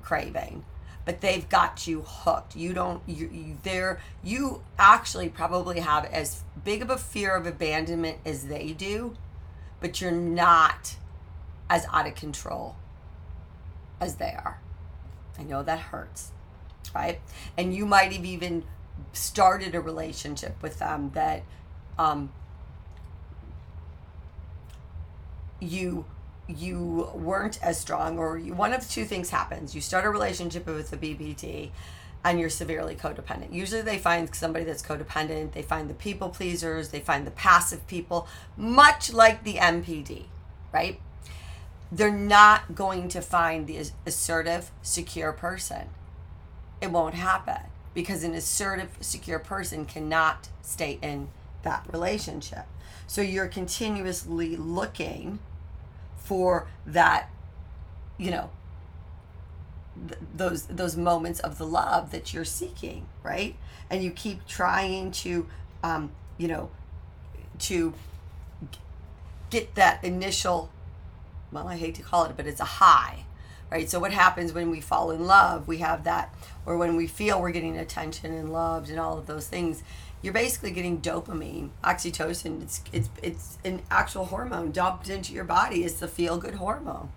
craving, 0.00 0.64
but 1.04 1.20
they've 1.20 1.48
got 1.48 1.86
you 1.86 2.02
hooked. 2.06 2.56
You 2.56 2.72
don't, 2.72 3.02
you, 3.06 3.28
you 3.28 3.58
there, 3.64 4.00
you 4.22 4.62
actually 4.78 5.28
probably 5.28 5.80
have 5.80 6.06
as 6.06 6.42
big 6.64 6.80
of 6.80 6.90
a 6.90 6.96
fear 6.96 7.34
of 7.34 7.46
abandonment 7.46 8.18
as 8.24 8.46
they 8.46 8.72
do 8.72 9.16
but 9.80 10.00
you're 10.00 10.12
not 10.12 10.96
as 11.68 11.86
out 11.92 12.06
of 12.06 12.14
control 12.14 12.76
as 14.00 14.16
they 14.16 14.36
are. 14.36 14.60
I 15.40 15.44
know 15.44 15.62
that 15.62 15.78
hurts, 15.78 16.32
right? 16.94 17.20
And 17.56 17.74
you 17.74 17.86
might 17.86 18.12
have 18.12 18.24
even 18.24 18.64
started 19.12 19.74
a 19.74 19.80
relationship 19.80 20.62
with 20.62 20.78
them 20.78 21.10
that 21.14 21.42
um, 21.98 22.30
you 25.58 26.04
you 26.46 27.08
weren't 27.14 27.62
as 27.62 27.78
strong 27.78 28.18
or 28.18 28.36
you, 28.36 28.52
one 28.52 28.72
of 28.72 28.88
two 28.90 29.04
things 29.04 29.30
happens 29.30 29.72
you 29.72 29.80
start 29.80 30.04
a 30.04 30.10
relationship 30.10 30.66
with 30.66 30.90
the 30.90 30.96
BPD 30.96 31.70
and 32.24 32.38
you're 32.40 32.50
severely 32.50 32.94
codependent. 32.96 33.52
Usually 33.52 33.80
they 33.80 33.96
find 33.96 34.34
somebody 34.34 34.64
that's 34.64 34.82
codependent, 34.82 35.52
they 35.52 35.62
find 35.62 35.88
the 35.88 35.94
people 35.94 36.28
pleasers, 36.28 36.90
they 36.90 37.00
find 37.00 37.26
the 37.26 37.30
passive 37.30 37.86
people, 37.86 38.28
much 38.58 39.12
like 39.12 39.44
the 39.44 39.54
npd 39.54 40.24
right? 40.72 41.00
They're 41.92 42.10
not 42.10 42.74
going 42.74 43.08
to 43.08 43.20
find 43.20 43.66
the 43.66 43.84
assertive, 44.06 44.70
secure 44.82 45.32
person. 45.32 45.90
It 46.80 46.90
won't 46.90 47.14
happen 47.14 47.62
because 47.94 48.22
an 48.22 48.34
assertive, 48.34 48.96
secure 49.00 49.38
person 49.38 49.84
cannot 49.84 50.48
stay 50.62 50.98
in 51.02 51.28
that 51.62 51.86
relationship. 51.92 52.66
So 53.06 53.22
you're 53.22 53.48
continuously 53.48 54.56
looking 54.56 55.40
for 56.16 56.68
that, 56.86 57.28
you 58.18 58.30
know, 58.30 58.50
those 60.34 60.66
those 60.66 60.96
moments 60.96 61.40
of 61.40 61.58
the 61.58 61.66
love 61.66 62.10
that 62.10 62.32
you're 62.32 62.44
seeking 62.44 63.06
right 63.22 63.56
and 63.90 64.02
you 64.02 64.10
keep 64.10 64.46
trying 64.46 65.10
to 65.10 65.46
um, 65.82 66.10
you 66.38 66.48
know 66.48 66.70
to 67.58 67.92
get 69.50 69.74
that 69.74 70.02
initial 70.02 70.70
well 71.52 71.68
i 71.68 71.76
hate 71.76 71.94
to 71.94 72.02
call 72.02 72.24
it 72.24 72.36
but 72.36 72.46
it's 72.46 72.60
a 72.60 72.64
high 72.64 73.24
right? 73.70 73.88
So 73.88 74.00
what 74.00 74.12
happens 74.12 74.52
when 74.52 74.68
we 74.68 74.80
fall 74.80 75.12
in 75.12 75.26
love? 75.26 75.68
We 75.68 75.78
have 75.78 76.02
that 76.02 76.34
or 76.66 76.76
when 76.76 76.96
we 76.96 77.06
feel 77.06 77.40
we're 77.40 77.52
getting 77.52 77.78
attention 77.78 78.34
and 78.34 78.52
loved 78.52 78.90
and 78.90 78.98
all 78.98 79.16
of 79.16 79.26
those 79.26 79.46
things 79.46 79.84
you're 80.22 80.34
basically 80.34 80.70
getting 80.70 81.00
dopamine 81.00 81.70
oxytocin. 81.82 82.62
It's 82.62 82.82
it's 82.92 83.08
it's 83.22 83.58
an 83.64 83.82
actual 83.90 84.26
hormone 84.26 84.70
dumped 84.70 85.08
into 85.08 85.32
your 85.32 85.44
body. 85.44 85.84
It's 85.84 85.94
the 85.94 86.08
feel 86.08 86.36
good 86.36 86.56
hormone. 86.56 87.10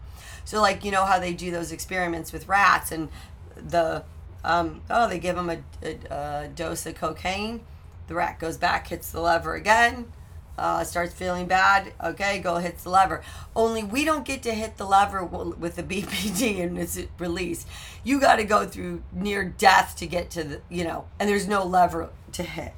So 0.46 0.62
like 0.62 0.86
you 0.86 0.92
know 0.92 1.06
how 1.06 1.20
they 1.20 1.34
do 1.34 1.52
those 1.52 1.72
experiments 1.72 2.32
with 2.32 2.48
rats 2.48 2.92
and 2.92 3.10
the 3.56 4.04
um, 4.44 4.82
oh 4.90 5.08
they 5.08 5.20
give 5.20 5.36
them 5.36 5.50
a, 5.50 5.58
a, 5.82 5.98
a, 6.14 6.48
dose 6.48 6.86
of 6.86 6.96
cocaine, 6.96 7.62
the 8.08 8.14
rat 8.14 8.40
goes 8.40 8.58
back, 8.58 8.88
hits 8.88 9.12
the 9.12 9.22
lever 9.22 9.56
again. 9.56 10.12
Uh, 10.56 10.84
starts 10.84 11.14
feeling 11.14 11.48
bad. 11.48 11.94
Okay, 12.04 12.40
go 12.40 12.58
hit 12.58 12.78
the 12.78 12.90
lever. 12.90 13.24
Only 13.56 13.84
we 13.84 14.06
don't 14.06 14.24
get 14.24 14.44
to 14.44 14.54
hit 14.54 14.78
the 14.78 14.86
lever 14.86 15.24
with 15.24 15.76
the 15.76 15.84
BPD 15.84 16.62
and 16.62 16.78
it's 16.78 17.00
released. 17.18 17.68
You 18.04 18.20
got 18.20 18.36
to 18.36 18.44
go 18.44 18.66
through 18.68 19.02
near 19.12 19.44
death 19.44 19.96
to 19.98 20.06
get 20.06 20.30
to 20.32 20.44
the, 20.44 20.62
you 20.70 20.84
know, 20.84 21.06
and 21.20 21.28
there's 21.28 21.48
no 21.48 21.66
lever 21.66 22.10
to 22.34 22.44
hit. 22.44 22.74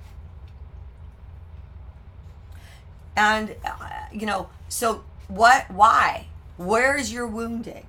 And, 3.18 3.56
uh, 3.66 3.90
you 4.12 4.26
know, 4.26 4.50
so 4.70 5.04
what, 5.28 5.70
why? 5.70 6.28
Where 6.58 6.98
is 6.98 7.12
your 7.12 7.28
wounding? 7.28 7.88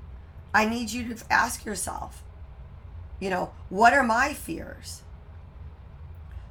I 0.55 0.67
need 0.67 0.91
you 0.91 1.15
to 1.15 1.33
ask 1.33 1.65
yourself, 1.65 2.23
you 3.21 3.31
know, 3.31 3.53
what 3.69 3.93
are 3.93 4.03
my 4.03 4.33
fears? 4.33 5.03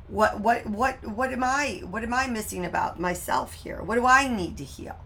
What 0.07 0.39
what 0.39 0.65
what 0.67 1.03
what 1.03 1.33
am 1.33 1.43
I 1.43 1.81
what 1.89 2.03
am 2.03 2.13
I 2.13 2.27
missing 2.27 2.65
about 2.65 2.99
myself 2.99 3.53
here? 3.53 3.81
What 3.81 3.95
do 3.95 4.05
I 4.05 4.27
need 4.27 4.57
to 4.57 4.63
heal? 4.63 4.97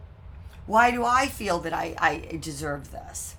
Why 0.65 0.91
do 0.91 1.03
I 1.05 1.27
feel 1.27 1.59
that 1.59 1.73
I, 1.73 1.95
I 1.97 2.37
deserve 2.37 2.91
this? 2.91 3.35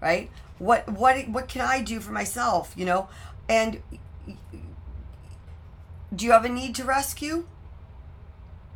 Right? 0.00 0.30
What 0.58 0.88
what 0.88 1.28
what 1.28 1.48
can 1.48 1.62
I 1.62 1.82
do 1.82 2.00
for 2.00 2.12
myself, 2.12 2.72
you 2.76 2.86
know? 2.86 3.08
And 3.48 3.82
do 6.14 6.24
you 6.24 6.32
have 6.32 6.44
a 6.44 6.48
need 6.48 6.74
to 6.76 6.84
rescue? 6.84 7.46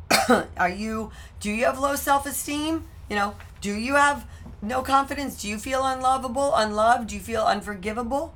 are 0.57 0.69
you 0.69 1.11
do 1.39 1.51
you 1.51 1.65
have 1.65 1.79
low 1.79 1.95
self-esteem 1.95 2.87
you 3.09 3.15
know 3.15 3.35
do 3.61 3.73
you 3.73 3.95
have 3.95 4.25
no 4.61 4.81
confidence 4.81 5.41
do 5.41 5.47
you 5.47 5.57
feel 5.57 5.85
unlovable 5.85 6.53
unloved 6.55 7.07
do 7.07 7.15
you 7.15 7.21
feel 7.21 7.43
unforgivable 7.43 8.33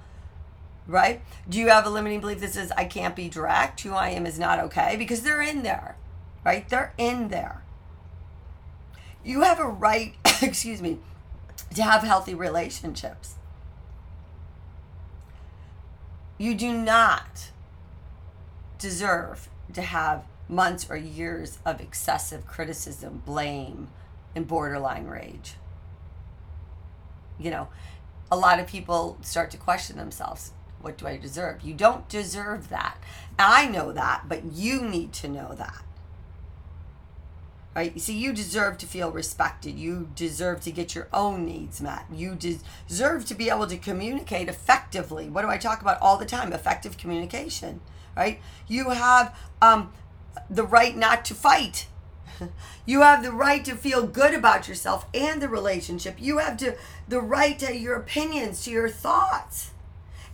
right? 0.88 1.22
Do 1.48 1.60
you 1.60 1.70
have 1.70 1.86
a 1.86 1.90
limiting 1.90 2.20
belief 2.20 2.40
that 2.40 2.54
says 2.54 2.72
i 2.78 2.86
can't 2.86 3.16
be 3.16 3.30
direct. 3.30 3.82
Who 3.82 3.94
i 3.94 4.10
am 4.10 4.26
is 4.26 4.40
not 4.40 4.60
okay 4.60 4.96
because 4.98 5.22
they're 5.22 5.42
in 5.42 5.64
there 5.64 5.96
right? 6.44 6.68
They're 6.68 6.94
in 6.98 7.30
there. 7.30 7.64
You 9.24 9.42
have 9.42 9.60
a 9.60 9.68
right 9.68 10.16
excuse 10.42 10.82
me 10.82 11.00
to 11.76 11.84
have 11.84 12.04
healthy 12.04 12.34
relationships. 12.34 13.36
You 16.38 16.56
do 16.56 16.74
not 16.74 17.52
deserve 18.80 19.48
to 19.74 19.82
have 19.82 20.26
months 20.50 20.90
or 20.90 20.98
years 20.98 21.60
of 21.66 21.80
excessive 21.80 22.48
criticism, 22.48 23.22
blame, 23.26 23.90
and 24.36 24.48
borderline 24.48 25.06
rage. 25.06 25.54
You 27.40 27.52
know, 27.52 27.68
a 28.32 28.38
lot 28.38 28.60
of 28.60 28.68
people 28.68 29.18
start 29.22 29.52
to 29.52 29.58
question 29.58 29.98
themselves. 29.98 30.52
What 30.82 30.98
do 30.98 31.08
I 31.08 31.18
deserve? 31.18 31.62
You 31.62 31.74
don't 31.74 32.08
deserve 32.10 32.70
that. 32.70 32.98
I 33.38 33.68
know 33.68 33.92
that, 33.92 34.24
but 34.28 34.46
you 34.46 34.82
need 34.82 35.14
to 35.14 35.28
know 35.28 35.54
that. 35.56 35.84
Right? 37.76 38.00
See, 38.02 38.18
you 38.18 38.34
deserve 38.34 38.78
to 38.80 38.86
feel 38.86 39.12
respected. 39.12 39.80
You 39.80 40.10
deserve 40.14 40.60
to 40.62 40.72
get 40.72 40.94
your 40.94 41.08
own 41.14 41.46
needs 41.46 41.80
met. 41.80 42.06
You 42.14 42.36
deserve 42.36 43.26
to 43.28 43.36
be 43.36 43.50
able 43.50 43.68
to 43.68 43.78
communicate 43.78 44.50
effectively. 44.50 45.30
What 45.30 45.44
do 45.44 45.48
I 45.48 45.58
talk 45.58 45.82
about 45.82 46.02
all 46.02 46.18
the 46.18 46.26
time? 46.26 46.52
Effective 46.52 46.98
communication. 46.98 47.80
Right? 48.16 48.42
You 48.68 48.90
have 48.90 49.34
um, 49.62 49.94
the 50.50 50.66
right 50.66 50.98
not 50.98 51.24
to 51.26 51.34
fight. 51.34 51.88
You 52.84 53.02
have 53.02 53.22
the 53.22 53.32
right 53.32 53.64
to 53.66 53.76
feel 53.76 54.08
good 54.08 54.34
about 54.34 54.68
yourself 54.68 55.06
and 55.14 55.40
the 55.40 55.48
relationship. 55.48 56.16
You 56.20 56.40
have 56.40 56.58
to 56.58 56.76
the 57.08 57.22
right 57.22 57.58
to 57.60 57.78
your 57.78 57.96
opinions, 57.96 58.64
to 58.66 58.72
your 58.72 58.90
thoughts. 58.90 59.71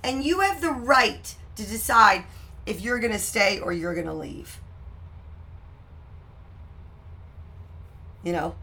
And 0.08 0.24
you 0.24 0.40
have 0.40 0.62
the 0.62 0.72
right 0.72 1.36
to 1.58 1.68
decide 1.68 2.24
if 2.66 2.80
you're 2.80 3.00
going 3.00 3.12
to 3.12 3.20
stay 3.20 3.60
or 3.60 3.74
you're 3.74 3.94
going 3.94 4.08
to 4.08 4.14
leave. 4.14 4.62
You 8.24 8.32
know, 8.32 8.56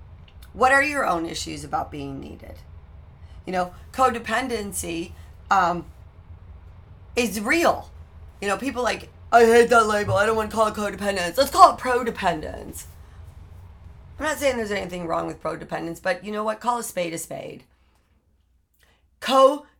what 0.54 0.72
are 0.72 0.82
your 0.82 1.06
own 1.06 1.26
issues 1.26 1.62
about 1.62 1.90
being 1.90 2.18
needed? 2.18 2.54
You 3.44 3.52
know, 3.52 3.74
codependency 3.92 5.12
um, 5.50 5.84
is 7.14 7.38
real. 7.38 7.90
You 8.40 8.48
know, 8.48 8.56
people 8.56 8.82
like, 8.82 9.10
I 9.30 9.44
hate 9.44 9.68
that 9.68 9.86
label. 9.86 10.14
I 10.14 10.24
don't 10.24 10.36
want 10.36 10.50
to 10.50 10.56
call 10.56 10.68
it 10.68 10.74
codependence. 10.74 11.36
Let's 11.36 11.50
call 11.50 11.74
it 11.74 11.78
prodependence. 11.78 12.86
I'm 14.18 14.24
not 14.24 14.38
saying 14.38 14.56
there's 14.56 14.70
anything 14.70 15.06
wrong 15.06 15.26
with 15.26 15.42
prodependence, 15.42 16.00
but 16.00 16.24
you 16.24 16.32
know 16.32 16.44
what? 16.44 16.60
Call 16.60 16.78
a 16.78 16.82
spade 16.82 17.12
a 17.12 17.18
spade. 17.18 17.64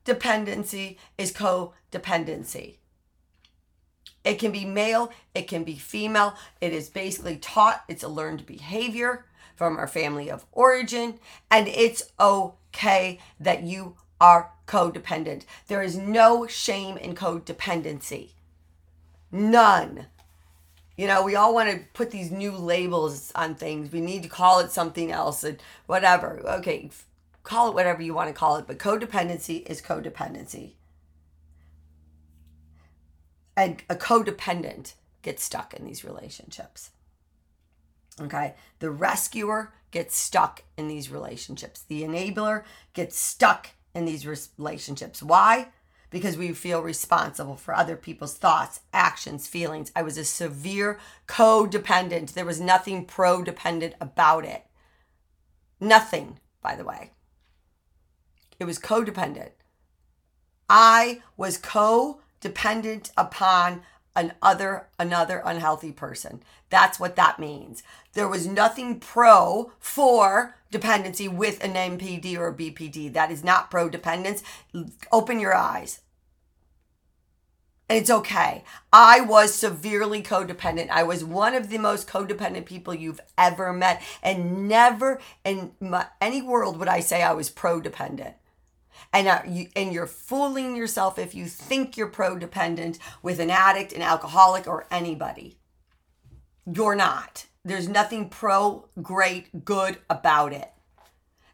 Codependency 0.05 0.97
is 1.17 1.33
codependency. 1.33 2.77
It 4.25 4.39
can 4.39 4.53
be 4.53 4.65
male, 4.65 5.13
it 5.35 5.49
can 5.49 5.65
be 5.65 5.77
female. 5.77 6.35
It 6.61 6.73
is 6.73 6.89
basically 6.89 7.37
taught, 7.37 7.85
it's 7.89 8.03
a 8.03 8.09
learned 8.09 8.47
behavior 8.47 9.27
from 9.55 9.77
our 9.77 9.87
family 9.87 10.31
of 10.31 10.47
origin, 10.53 11.19
and 11.51 11.69
it's 11.69 12.11
okay 12.19 13.19
that 13.39 13.63
you 13.63 13.97
are 14.21 14.51
codependent. 14.67 15.45
There 15.69 15.83
is 15.83 15.97
no 15.97 16.47
shame 16.47 16.97
in 16.97 17.15
codependency. 17.15 18.31
None. 19.31 20.07
You 20.97 21.07
know, 21.07 21.23
we 21.23 21.35
all 21.35 21.53
want 21.53 21.71
to 21.71 21.85
put 21.93 22.11
these 22.11 22.31
new 22.31 22.53
labels 22.53 23.33
on 23.35 23.57
things. 23.57 23.93
We 23.93 24.01
need 24.01 24.23
to 24.23 24.29
call 24.29 24.61
it 24.61 24.71
something 24.71 25.11
else 25.11 25.45
and 25.45 25.61
whatever. 25.87 26.41
Okay, 26.45 26.91
call 27.45 27.69
it 27.69 27.75
whatever 27.75 28.03
you 28.03 28.15
want 28.15 28.29
to 28.29 28.35
call 28.35 28.57
it, 28.57 28.67
but 28.67 28.79
codependency 28.79 29.65
is 29.71 29.81
codependency. 29.81 30.73
And 33.57 33.83
a 33.89 33.95
codependent 33.95 34.95
gets 35.23 35.45
stuck 35.45 35.75
in 35.75 35.85
these 35.85 36.05
relationships. 36.05 36.91
Okay, 38.21 38.55
the 38.79 38.91
rescuer 38.91 39.73
gets 39.91 40.17
stuck 40.17 40.63
in 40.77 40.89
these 40.89 41.11
relationships. 41.11 41.83
The 41.83 42.03
enabler 42.03 42.65
gets 42.95 43.19
stuck 43.19 43.71
in 43.95 44.05
these 44.05 44.27
relationships. 44.27 45.23
Why? 45.23 45.69
Because 46.11 46.37
we 46.37 46.53
feel 46.53 46.81
responsible 46.81 47.57
for 47.57 47.75
other 47.75 47.97
people's 47.97 48.35
thoughts, 48.35 48.81
actions, 48.93 49.49
feelings. 49.49 49.91
I 49.97 50.03
was 50.03 50.17
a 50.17 50.25
severe 50.25 50.99
codependent. 51.27 52.33
There 52.33 52.45
was 52.45 52.61
nothing 52.61 53.05
pro 53.05 53.43
dependent 53.43 53.95
about 54.01 54.45
it. 54.45 54.65
Nothing, 55.81 56.39
by 56.63 56.77
the 56.77 56.85
way. 56.85 57.11
It 58.64 58.66
was 58.66 58.78
codependent. 58.78 59.50
I 60.71 61.21
was 61.37 61.59
codependent 61.59 63.11
upon 63.14 63.83
an 64.16 64.33
other 64.40 64.88
another 64.99 65.42
unhealthy 65.44 65.92
person. 65.92 66.42
That's 66.71 66.99
what 66.99 67.14
that 67.16 67.38
means. 67.38 67.83
There 68.14 68.26
was 68.26 68.47
nothing 68.47 69.00
pro 69.00 69.71
for 69.78 70.56
dependency 70.71 71.28
with 71.28 71.62
an 71.62 71.75
NPD 71.75 72.38
or 72.38 72.49
a 72.49 72.54
BPD. 72.54 73.12
That 73.12 73.30
is 73.30 73.44
not 73.44 73.71
pro 73.71 73.90
dependence. 73.90 74.42
Open 75.12 75.38
your 75.38 75.54
eyes. 75.54 76.00
And 77.90 77.99
it's 77.99 78.11
okay. 78.11 78.64
I 78.94 79.21
was 79.21 79.52
severely 79.52 80.23
codependent. 80.23 80.88
I 80.88 81.02
was 81.02 81.23
one 81.23 81.54
of 81.54 81.68
the 81.68 81.76
most 81.76 82.09
codependent 82.09 82.64
people 82.64 82.94
you've 82.94 83.21
ever 83.37 83.75
met. 83.75 84.00
And 84.23 84.66
never 84.68 85.21
in 85.44 85.73
my, 85.80 86.06
any 86.18 86.40
world 86.40 86.78
would 86.78 86.88
I 86.88 87.00
say 87.00 87.23
I 87.23 87.35
was 87.35 87.50
pro 87.50 87.83
dependent 87.83 88.37
and 89.13 89.29
uh, 89.29 89.43
you, 89.47 89.69
and 89.77 89.93
you're 89.93 90.07
fooling 90.07 90.77
yourself 90.77 91.19
if 91.19 91.35
you 91.35 91.47
think 91.47 91.97
you're 91.97 92.09
pro-dependent 92.09 92.99
with 93.23 93.39
an 93.39 93.51
addict, 93.51 93.93
an 93.93 94.03
alcoholic, 94.03 94.67
or 94.67 94.87
anybody. 94.91 95.59
You're 96.67 96.97
not. 96.97 97.47
There's 97.65 97.89
nothing 97.89 98.29
pro, 98.29 98.89
great, 99.03 99.65
good 99.65 99.99
about 100.11 100.53
it. 100.53 100.71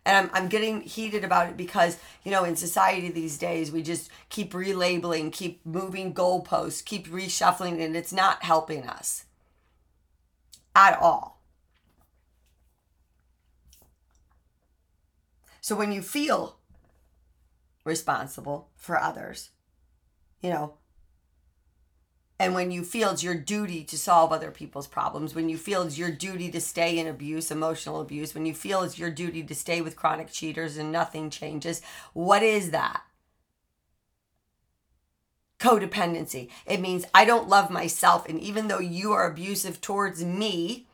And 0.05 0.17
I'm, 0.17 0.31
I'm 0.33 0.49
getting 0.49 0.81
heated 0.81 1.25
about 1.25 1.49
it 1.49 1.57
because, 1.57 1.99
you 2.25 2.31
know, 2.31 2.45
in 2.45 2.57
society 2.57 3.11
these 3.11 3.37
days, 3.37 3.71
we 3.71 3.83
just 3.83 4.11
keep 4.29 4.53
relabeling, 4.53 5.31
keep 5.33 5.65
moving 5.67 6.15
goalposts, 6.15 6.85
keep 6.85 7.07
reshuffling, 7.09 7.85
and 7.85 7.95
it's 7.95 8.13
not 8.13 8.43
helping 8.43 8.89
us 8.89 9.27
at 10.75 10.99
all. 10.99 11.43
So 15.61 15.77
when 15.77 15.93
you 15.93 16.01
feel 16.01 16.57
responsible 17.85 18.71
for 18.77 19.01
others. 19.01 19.51
You 20.41 20.51
know, 20.51 20.75
and 22.41 22.55
when 22.55 22.71
you 22.71 22.85
feel 22.85 23.11
it's 23.11 23.23
your 23.23 23.35
duty 23.35 23.85
to 23.85 23.99
solve 23.99 24.33
other 24.33 24.51
people's 24.51 24.87
problems, 24.87 25.35
when 25.35 25.51
you 25.51 25.59
feel 25.59 25.83
it's 25.83 25.99
your 25.99 26.11
duty 26.11 26.51
to 26.53 26.59
stay 26.59 26.99
in 26.99 27.07
abuse, 27.07 27.51
emotional 27.51 28.01
abuse, 28.01 28.35
when 28.35 28.47
you 28.47 28.55
feel 28.55 28.83
it's 28.83 28.99
your 28.99 29.11
duty 29.11 29.43
to 29.43 29.55
stay 29.55 29.83
with 29.83 29.95
chronic 29.95 30.33
cheaters 30.33 30.79
and 30.79 30.91
nothing 30.91 31.29
changes, 31.29 31.83
what 32.15 32.43
is 32.43 32.71
that? 32.71 33.03
Codependency. 35.59 36.49
It 36.65 36.81
means 36.81 37.05
I 37.13 37.27
don't 37.27 37.47
love 37.47 37.69
myself. 37.69 38.27
And 38.27 38.41
even 38.41 38.69
though 38.69 38.81
you 38.81 39.13
are 39.13 39.31
abusive 39.31 39.83
towards 39.83 40.25
me, 40.25 40.87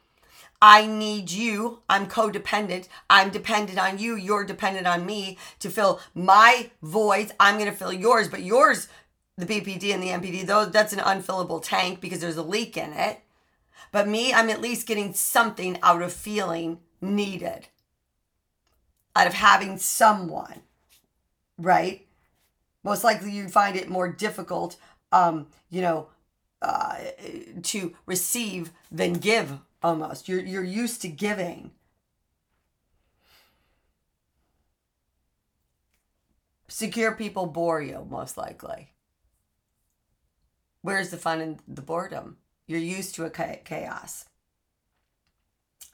I 0.61 0.87
need 0.87 1.31
you. 1.31 1.81
I'm 1.89 2.09
codependent. 2.09 2.89
I'm 3.11 3.31
dependent 3.31 3.79
on 3.79 3.99
you. 3.99 4.17
You're 4.17 4.45
dependent 4.45 4.87
on 4.87 5.05
me 5.05 5.39
to 5.61 5.71
fill 5.71 6.01
my 6.15 6.71
voids. 6.83 7.33
I'm 7.39 7.59
going 7.59 7.71
to 7.71 7.77
fill 7.77 7.93
yours, 7.93 8.29
but 8.29 8.43
yours, 8.43 8.89
the 9.37 9.47
BPD 9.47 9.93
and 9.93 10.03
the 10.03 10.09
NPD, 10.09 10.47
though, 10.47 10.65
that's 10.65 10.93
an 10.93 11.01
unfillable 11.01 11.63
tank 11.63 12.01
because 12.01 12.21
there's 12.21 12.39
a 12.39 12.43
leak 12.43 12.77
in 12.77 12.93
it. 12.93 13.21
But 13.93 14.09
me, 14.09 14.33
I'm 14.33 14.51
at 14.51 14.61
least 14.61 14.87
getting 14.87 15.13
something 15.13 15.79
out 15.83 16.03
of 16.03 16.13
feeling 16.13 16.81
needed, 17.01 17.69
out 19.15 19.27
of 19.27 19.35
having 19.35 19.79
someone, 19.79 20.63
right? 21.59 22.07
Most 22.83 23.05
likely 23.05 23.33
you 23.33 23.49
find 23.49 23.77
it 23.77 23.89
more 23.89 24.09
difficult, 24.09 24.77
um, 25.13 25.49
you 25.71 25.83
know, 25.83 26.09
uh, 26.63 26.97
to 27.63 27.95
receive 28.07 28.73
than 28.91 29.15
give 29.15 29.59
almost. 29.87 30.29
You're 30.29 30.41
you're 30.41 30.65
used 30.65 31.01
to 31.03 31.09
giving. 31.09 31.71
Secure 36.69 37.13
people 37.13 37.47
bore 37.47 37.81
you 37.81 38.07
most 38.11 38.37
likely. 38.37 38.93
Where's 40.83 41.11
the 41.11 41.17
fun 41.17 41.41
in 41.41 41.61
the 41.67 41.83
boredom? 41.83 42.37
You're 42.67 42.81
used 42.81 43.15
to 43.15 43.25
a 43.25 43.31
chaos. 43.31 44.25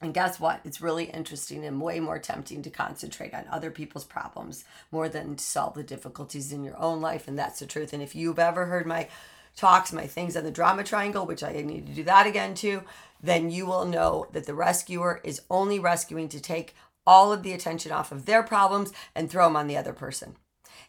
And 0.01 0.13
guess 0.13 0.41
what? 0.41 0.61
It's 0.65 0.81
really 0.81 1.05
interesting 1.05 1.65
and 1.65 1.81
way 1.81 2.01
more 2.01 2.19
tempting 2.19 2.63
to 2.63 2.71
concentrate 2.71 3.35
on 3.35 3.45
other 3.49 3.71
people's 3.71 4.05
problems 4.05 4.65
more 4.91 5.09
than 5.09 5.39
solve 5.39 5.75
the 5.75 5.85
difficulties 5.85 6.51
in 6.51 6.65
your 6.65 6.77
own 6.79 7.01
life. 7.01 7.29
And 7.29 7.39
that's 7.39 7.61
the 7.61 7.67
truth. 7.67 7.93
And 7.93 8.03
if 8.03 8.17
you've 8.17 8.41
ever 8.41 8.67
heard 8.67 8.87
my 8.87 9.09
talks, 9.57 9.93
my 9.93 10.07
things 10.07 10.37
on 10.37 10.45
the 10.45 10.51
drama 10.51 10.85
triangle, 10.85 11.27
which 11.27 11.43
I 11.43 11.53
need 11.53 11.87
to 11.87 11.93
do 11.93 12.05
that 12.05 12.27
again 12.27 12.55
too, 12.55 12.83
then 13.23 13.51
you 13.51 13.67
will 13.67 13.85
know 13.85 14.27
that 14.33 14.47
the 14.47 14.55
rescuer 14.55 15.21
is 15.25 15.43
only 15.51 15.79
rescuing 15.79 16.29
to 16.31 16.41
take 16.41 16.75
all 17.07 17.33
of 17.33 17.43
the 17.43 17.53
attention 17.53 17.93
off 17.93 18.13
of 18.13 18.27
their 18.27 18.43
problems 18.43 18.93
and 19.15 19.31
throw 19.31 19.47
them 19.47 19.57
on 19.57 19.67
the 19.67 19.77
other 19.77 19.93
person. 19.93 20.37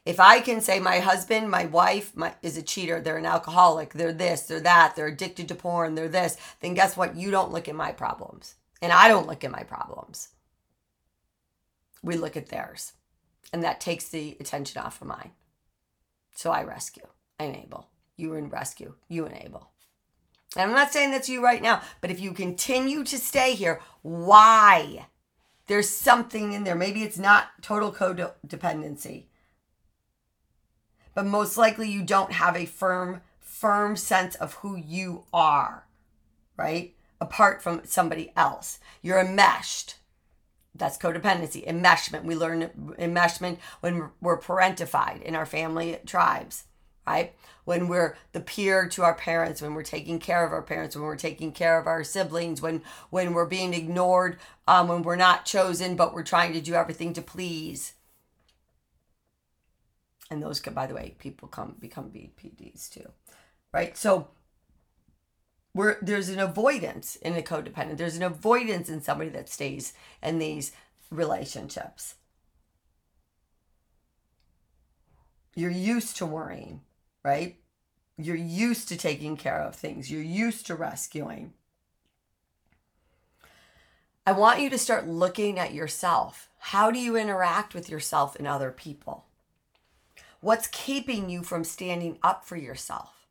If 0.05 0.19
I 0.19 0.41
can 0.41 0.59
say 0.59 0.79
my 0.79 0.99
husband, 0.99 1.49
my 1.49 1.65
wife 1.65 2.15
my, 2.15 2.33
is 2.41 2.57
a 2.57 2.61
cheater, 2.61 2.99
they're 2.99 3.17
an 3.17 3.25
alcoholic, 3.25 3.93
they're 3.93 4.11
this, 4.11 4.41
they're 4.41 4.59
that, 4.59 4.95
they're 4.95 5.07
addicted 5.07 5.47
to 5.47 5.55
porn, 5.55 5.95
they're 5.95 6.09
this, 6.09 6.37
then 6.59 6.73
guess 6.73 6.97
what? 6.97 7.15
You 7.15 7.31
don't 7.31 7.53
look 7.53 7.69
at 7.69 7.75
my 7.75 7.91
problems. 7.91 8.55
And 8.81 8.91
I 8.91 9.07
don't 9.07 9.27
look 9.27 9.45
at 9.45 9.51
my 9.51 9.63
problems. 9.63 10.29
We 12.01 12.17
look 12.17 12.35
at 12.35 12.49
theirs. 12.49 12.93
And 13.53 13.63
that 13.63 13.79
takes 13.79 14.09
the 14.09 14.35
attention 14.41 14.81
off 14.81 15.01
of 15.01 15.07
mine. 15.07 15.31
So 16.35 16.51
I 16.51 16.63
rescue, 16.63 17.07
I 17.39 17.45
enable. 17.45 17.87
You 18.15 18.33
in 18.35 18.49
rescue, 18.49 18.95
you 19.07 19.25
enable. 19.25 19.71
And 20.55 20.69
I'm 20.69 20.75
not 20.75 20.91
saying 20.91 21.11
that's 21.11 21.29
you 21.29 21.43
right 21.43 21.61
now, 21.61 21.81
but 21.99 22.11
if 22.11 22.19
you 22.19 22.31
continue 22.31 23.03
to 23.05 23.17
stay 23.17 23.55
here, 23.55 23.81
why? 24.01 25.07
There's 25.67 25.89
something 25.89 26.53
in 26.53 26.63
there. 26.63 26.75
Maybe 26.75 27.03
it's 27.03 27.17
not 27.17 27.49
total 27.61 27.91
codependency. 27.91 29.25
But 31.15 31.25
most 31.25 31.57
likely 31.57 31.89
you 31.89 32.03
don't 32.03 32.33
have 32.33 32.55
a 32.55 32.65
firm, 32.65 33.21
firm 33.39 33.95
sense 33.95 34.35
of 34.35 34.55
who 34.55 34.75
you 34.75 35.23
are, 35.33 35.87
right? 36.57 36.95
Apart 37.19 37.63
from 37.63 37.81
somebody 37.85 38.31
else. 38.35 38.79
You're 39.01 39.21
enmeshed. 39.21 39.95
That's 40.75 40.97
codependency. 40.97 41.65
Enmeshment. 41.65 42.25
We 42.25 42.35
learn 42.35 42.95
enmeshment 42.99 43.57
when 43.79 44.09
we're 44.21 44.39
parentified 44.39 45.21
in 45.21 45.35
our 45.35 45.45
family 45.45 45.99
tribes 46.05 46.65
right? 47.07 47.33
When 47.65 47.87
we're 47.87 48.15
the 48.33 48.41
peer 48.41 48.87
to 48.89 49.03
our 49.03 49.15
parents, 49.15 49.61
when 49.61 49.73
we're 49.73 49.83
taking 49.83 50.19
care 50.19 50.45
of 50.45 50.51
our 50.51 50.61
parents, 50.61 50.95
when 50.95 51.05
we're 51.05 51.15
taking 51.15 51.51
care 51.51 51.79
of 51.79 51.87
our 51.87 52.03
siblings, 52.03 52.61
when 52.61 52.81
when 53.09 53.33
we're 53.33 53.45
being 53.45 53.73
ignored, 53.73 54.37
um, 54.67 54.87
when 54.87 55.01
we're 55.03 55.15
not 55.15 55.45
chosen, 55.45 55.95
but 55.95 56.13
we're 56.13 56.23
trying 56.23 56.53
to 56.53 56.61
do 56.61 56.73
everything 56.73 57.13
to 57.13 57.21
please. 57.21 57.93
And 60.29 60.41
those 60.41 60.59
can, 60.59 60.73
by 60.73 60.87
the 60.87 60.95
way, 60.95 61.15
people 61.19 61.47
come 61.47 61.75
become 61.79 62.09
BPDs 62.09 62.89
too, 62.89 63.09
right? 63.73 63.95
So 63.97 64.29
Where 65.73 65.97
there's 66.01 66.29
an 66.29 66.39
avoidance 66.39 67.15
in 67.17 67.35
a 67.35 67.41
codependent. 67.41 67.97
There's 67.97 68.15
an 68.17 68.23
avoidance 68.23 68.89
in 68.89 69.01
somebody 69.01 69.29
that 69.31 69.49
stays 69.49 69.93
in 70.21 70.39
these 70.39 70.71
relationships. 71.11 72.15
You're 75.55 75.71
used 75.71 76.17
to 76.17 76.25
worrying, 76.25 76.81
right? 77.23 77.57
You're 78.17 78.35
used 78.35 78.87
to 78.89 78.97
taking 78.97 79.37
care 79.37 79.59
of 79.59 79.75
things. 79.75 80.11
You're 80.11 80.21
used 80.21 80.67
to 80.67 80.75
rescuing. 80.75 81.53
I 84.25 84.31
want 84.31 84.61
you 84.61 84.69
to 84.69 84.77
start 84.77 85.07
looking 85.07 85.59
at 85.59 85.73
yourself. 85.73 86.49
How 86.59 86.91
do 86.91 86.99
you 86.99 87.17
interact 87.17 87.73
with 87.73 87.89
yourself 87.89 88.35
and 88.35 88.47
other 88.47 88.71
people? 88.71 89.25
What's 90.39 90.67
keeping 90.67 91.29
you 91.29 91.43
from 91.43 91.63
standing 91.63 92.19
up 92.23 92.45
for 92.45 92.55
yourself? 92.55 93.27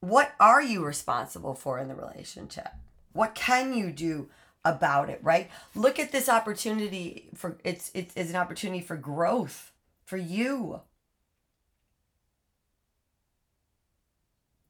What 0.00 0.32
are 0.38 0.62
you 0.62 0.84
responsible 0.84 1.54
for 1.54 1.78
in 1.78 1.88
the 1.88 1.94
relationship? 1.94 2.68
What 3.12 3.34
can 3.34 3.74
you 3.74 3.90
do 3.90 4.28
about 4.64 5.08
it, 5.08 5.20
right? 5.22 5.50
Look 5.74 5.98
at 5.98 6.12
this 6.12 6.28
opportunity 6.28 7.28
for 7.34 7.58
it's 7.64 7.90
it's, 7.94 8.14
it's 8.16 8.30
an 8.30 8.36
opportunity 8.36 8.80
for 8.80 8.96
growth 8.96 9.72
for 10.08 10.16
you. 10.16 10.80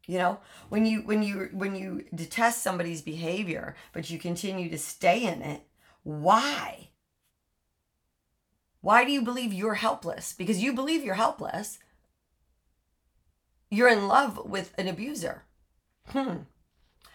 You 0.07 0.19
know, 0.19 0.41
when 0.69 0.85
you 0.85 1.03
when 1.03 1.23
you 1.23 1.51
when 1.53 1.77
you 1.77 2.07
detest 2.13 2.63
somebody's 2.63 3.03
behavior 3.03 3.77
but 3.93 4.11
you 4.11 4.19
continue 4.19 4.69
to 4.69 4.79
stay 4.79 5.23
in 5.23 5.43
it, 5.43 5.63
why? 6.03 6.89
Why 8.81 9.05
do 9.05 9.13
you 9.13 9.23
believe 9.23 9.53
you're 9.53 9.75
helpless? 9.75 10.33
Because 10.33 10.63
you 10.63 10.73
believe 10.73 11.05
you're 11.05 11.15
helpless. 11.15 11.79
You're 13.71 13.91
in 13.91 14.09
love 14.09 14.45
with 14.45 14.73
an 14.77 14.89
abuser. 14.89 15.45
Hmm. 16.09 16.39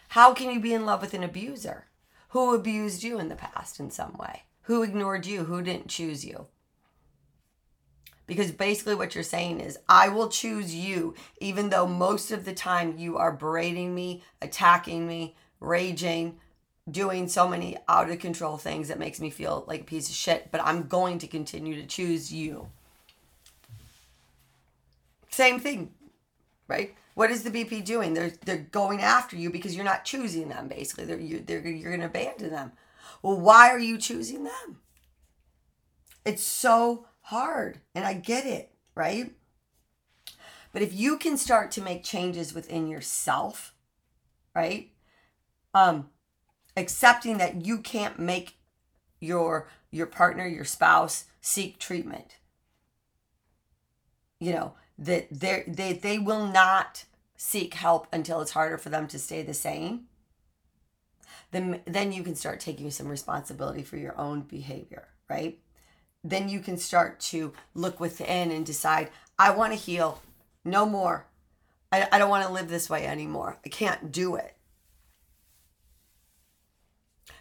How 0.10 0.34
can 0.34 0.52
you 0.54 0.60
be 0.60 0.74
in 0.74 0.86
love 0.86 1.02
with 1.02 1.14
an 1.14 1.24
abuser? 1.24 1.88
Who 2.30 2.54
abused 2.54 3.04
you 3.04 3.20
in 3.20 3.28
the 3.28 3.36
past 3.36 3.80
in 3.80 3.90
some 3.92 4.14
way? 4.14 4.44
Who 4.64 4.84
ignored 4.84 5.26
you? 5.26 5.46
Who 5.46 5.62
didn't 5.62 5.88
choose 5.88 6.24
you? 6.24 6.48
Because 8.26 8.52
basically, 8.52 8.96
what 8.96 9.16
you're 9.16 9.24
saying 9.24 9.60
is, 9.60 9.78
I 9.90 10.08
will 10.10 10.30
choose 10.30 10.74
you, 10.74 11.14
even 11.42 11.70
though 11.70 11.88
most 11.88 12.32
of 12.32 12.46
the 12.46 12.54
time 12.54 12.98
you 12.98 13.18
are 13.18 13.34
berating 13.34 13.94
me, 13.94 14.24
attacking 14.42 15.06
me, 15.06 15.36
raging, 15.60 16.40
doing 16.90 17.28
so 17.28 17.48
many 17.48 17.78
out 17.88 18.10
of 18.10 18.20
control 18.20 18.58
things 18.58 18.88
that 18.88 19.00
makes 19.00 19.20
me 19.20 19.30
feel 19.30 19.66
like 19.68 19.82
a 19.82 19.86
piece 19.86 20.10
of 20.10 20.16
shit, 20.16 20.50
but 20.52 20.62
I'm 20.64 20.88
going 20.88 21.20
to 21.20 21.28
continue 21.28 21.76
to 21.76 21.88
choose 21.88 22.32
you. 22.32 22.70
Same 25.30 25.60
thing, 25.60 25.94
right? 26.68 26.94
What 27.16 27.32
is 27.32 27.44
the 27.44 27.52
BP 27.52 27.86
doing? 27.86 28.14
They're 28.14 28.34
they're 28.46 28.68
going 28.72 29.02
after 29.02 29.36
you 29.36 29.50
because 29.50 29.76
you're 29.76 29.86
not 29.86 30.06
choosing 30.06 30.50
them. 30.50 30.68
Basically, 30.68 31.06
they're 31.06 31.20
you 31.20 31.40
they're 31.40 31.66
you're 31.66 31.92
going 31.92 32.02
to 32.02 32.08
abandon 32.08 32.52
them. 32.52 32.72
Well, 33.22 33.40
why 33.40 33.70
are 33.70 33.80
you 33.80 33.98
choosing 33.98 34.44
them? 34.44 34.80
It's 36.26 36.44
so 36.44 37.06
hard, 37.24 37.80
and 37.94 38.06
I 38.06 38.14
get 38.14 38.46
it, 38.46 38.72
right? 38.96 39.34
But 40.72 40.82
if 40.82 40.94
you 40.94 41.18
can 41.18 41.38
start 41.38 41.72
to 41.72 41.82
make 41.82 42.04
changes 42.04 42.54
within 42.54 42.88
yourself, 42.88 43.74
right? 44.56 44.92
Um, 45.74 46.10
accepting 46.76 47.38
that 47.38 47.66
you 47.66 47.80
can't 47.80 48.20
make 48.20 48.58
your 49.20 49.68
your 49.92 50.08
partner, 50.08 50.48
your 50.48 50.66
spouse 50.66 51.26
seek 51.42 51.78
treatment. 51.78 52.38
You 54.40 54.54
know, 54.54 54.74
that 54.98 55.28
they 55.32 55.64
they 55.68 55.94
they 55.94 56.20
will 56.20 56.48
not 56.48 57.06
seek 57.38 57.76
help 57.76 58.08
until 58.14 58.42
it's 58.42 58.52
harder 58.52 58.78
for 58.78 58.90
them 58.90 59.08
to 59.08 59.20
stay 59.20 59.44
the 59.44 59.54
same 59.54 60.06
then 61.52 61.82
then 61.86 62.12
you 62.12 62.24
can 62.24 62.36
start 62.36 62.60
taking 62.60 62.92
some 62.92 63.08
responsibility 63.08 63.84
for 63.84 63.98
your 63.98 64.18
own 64.20 64.42
behavior 64.42 65.08
right 65.30 65.60
then 66.24 66.48
you 66.50 66.60
can 66.60 66.78
start 66.78 67.20
to 67.20 67.54
look 67.74 68.00
within 68.00 68.52
and 68.52 68.66
decide 68.66 69.10
i 69.38 69.50
want 69.50 69.74
to 69.74 69.80
heal 69.80 70.22
no 70.64 70.86
more 70.86 71.26
I, 71.92 72.08
I 72.12 72.18
don't 72.18 72.30
want 72.30 72.46
to 72.46 72.54
live 72.54 72.70
this 72.70 72.90
way 72.90 73.06
anymore 73.06 73.58
i 73.66 73.70
can't 73.70 74.12
do 74.12 74.36
it 74.36 74.56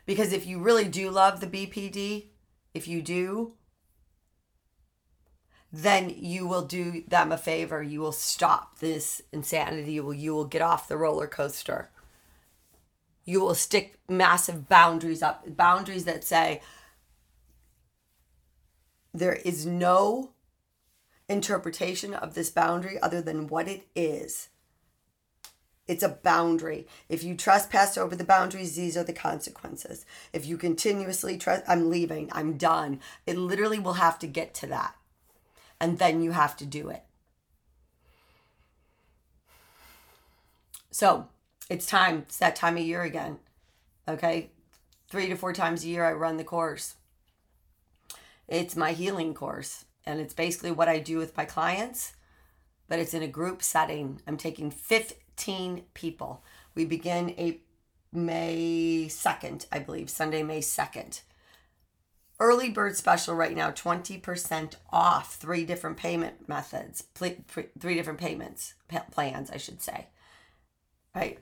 because 0.06 0.32
if 0.32 0.46
you 0.46 0.58
really 0.58 0.88
do 0.88 1.10
love 1.10 1.40
the 1.40 1.46
bpd 1.46 2.26
if 2.74 2.88
you 2.88 3.02
do 3.02 3.54
then 5.72 6.12
you 6.14 6.46
will 6.46 6.62
do 6.62 7.02
them 7.08 7.32
a 7.32 7.38
favor. 7.38 7.82
You 7.82 8.00
will 8.00 8.12
stop 8.12 8.78
this 8.78 9.22
insanity. 9.32 9.92
You 9.94 10.04
will, 10.04 10.14
you 10.14 10.34
will 10.34 10.44
get 10.44 10.60
off 10.60 10.86
the 10.86 10.98
roller 10.98 11.26
coaster. 11.26 11.88
You 13.24 13.40
will 13.40 13.54
stick 13.54 13.98
massive 14.08 14.68
boundaries 14.68 15.22
up, 15.22 15.56
boundaries 15.56 16.04
that 16.04 16.24
say 16.24 16.60
there 19.12 19.34
is 19.34 19.66
no 19.66 20.30
interpretation 21.28 22.14
of 22.14 22.34
this 22.34 22.50
boundary 22.50 22.98
other 23.00 23.20
than 23.22 23.46
what 23.46 23.68
it 23.68 23.86
is. 23.94 24.48
It's 25.86 26.02
a 26.02 26.08
boundary. 26.08 26.86
If 27.08 27.24
you 27.24 27.36
trespass 27.36 27.98
over 27.98 28.14
the 28.14 28.24
boundaries, 28.24 28.76
these 28.76 28.96
are 28.96 29.04
the 29.04 29.12
consequences. 29.12 30.06
If 30.32 30.46
you 30.46 30.56
continuously 30.56 31.36
trust, 31.36 31.64
I'm 31.66 31.90
leaving, 31.90 32.30
I'm 32.32 32.56
done. 32.56 33.00
It 33.26 33.36
literally 33.36 33.78
will 33.78 33.94
have 33.94 34.18
to 34.20 34.26
get 34.26 34.54
to 34.54 34.66
that 34.68 34.94
and 35.82 35.98
then 35.98 36.22
you 36.22 36.30
have 36.30 36.56
to 36.58 36.64
do 36.64 36.88
it. 36.90 37.02
So 40.92 41.26
it's 41.68 41.86
time. 41.86 42.18
It's 42.18 42.38
that 42.38 42.54
time 42.54 42.76
of 42.76 42.84
year 42.84 43.02
again. 43.02 43.38
Okay. 44.06 44.50
Three 45.08 45.28
to 45.28 45.34
four 45.34 45.52
times 45.52 45.82
a 45.82 45.88
year, 45.88 46.04
I 46.04 46.12
run 46.12 46.36
the 46.36 46.44
course. 46.44 46.94
It's 48.52 48.76
my 48.76 48.92
healing 48.92 49.32
course. 49.32 49.86
And 50.04 50.20
it's 50.20 50.34
basically 50.34 50.72
what 50.72 50.88
I 50.88 50.98
do 50.98 51.16
with 51.16 51.36
my 51.38 51.46
clients, 51.46 52.12
but 52.86 52.98
it's 52.98 53.14
in 53.14 53.22
a 53.22 53.28
group 53.28 53.62
setting. 53.62 54.20
I'm 54.26 54.36
taking 54.36 54.70
15 54.70 55.84
people. 55.94 56.44
We 56.74 56.84
begin 56.84 57.30
a 57.30 57.60
May 58.12 59.06
2nd, 59.08 59.66
I 59.72 59.78
believe, 59.78 60.10
Sunday, 60.10 60.42
May 60.42 60.60
2nd 60.60 61.22
early 62.40 62.70
bird 62.70 62.96
special 62.96 63.36
right 63.36 63.54
now 63.54 63.70
20% 63.70 64.74
off 64.90 65.36
three 65.36 65.64
different 65.64 65.96
payment 65.96 66.48
methods 66.48 67.04
three 67.14 67.94
different 67.94 68.18
payments 68.18 68.74
plans 69.12 69.48
i 69.52 69.56
should 69.56 69.80
say 69.80 70.08
right 71.14 71.38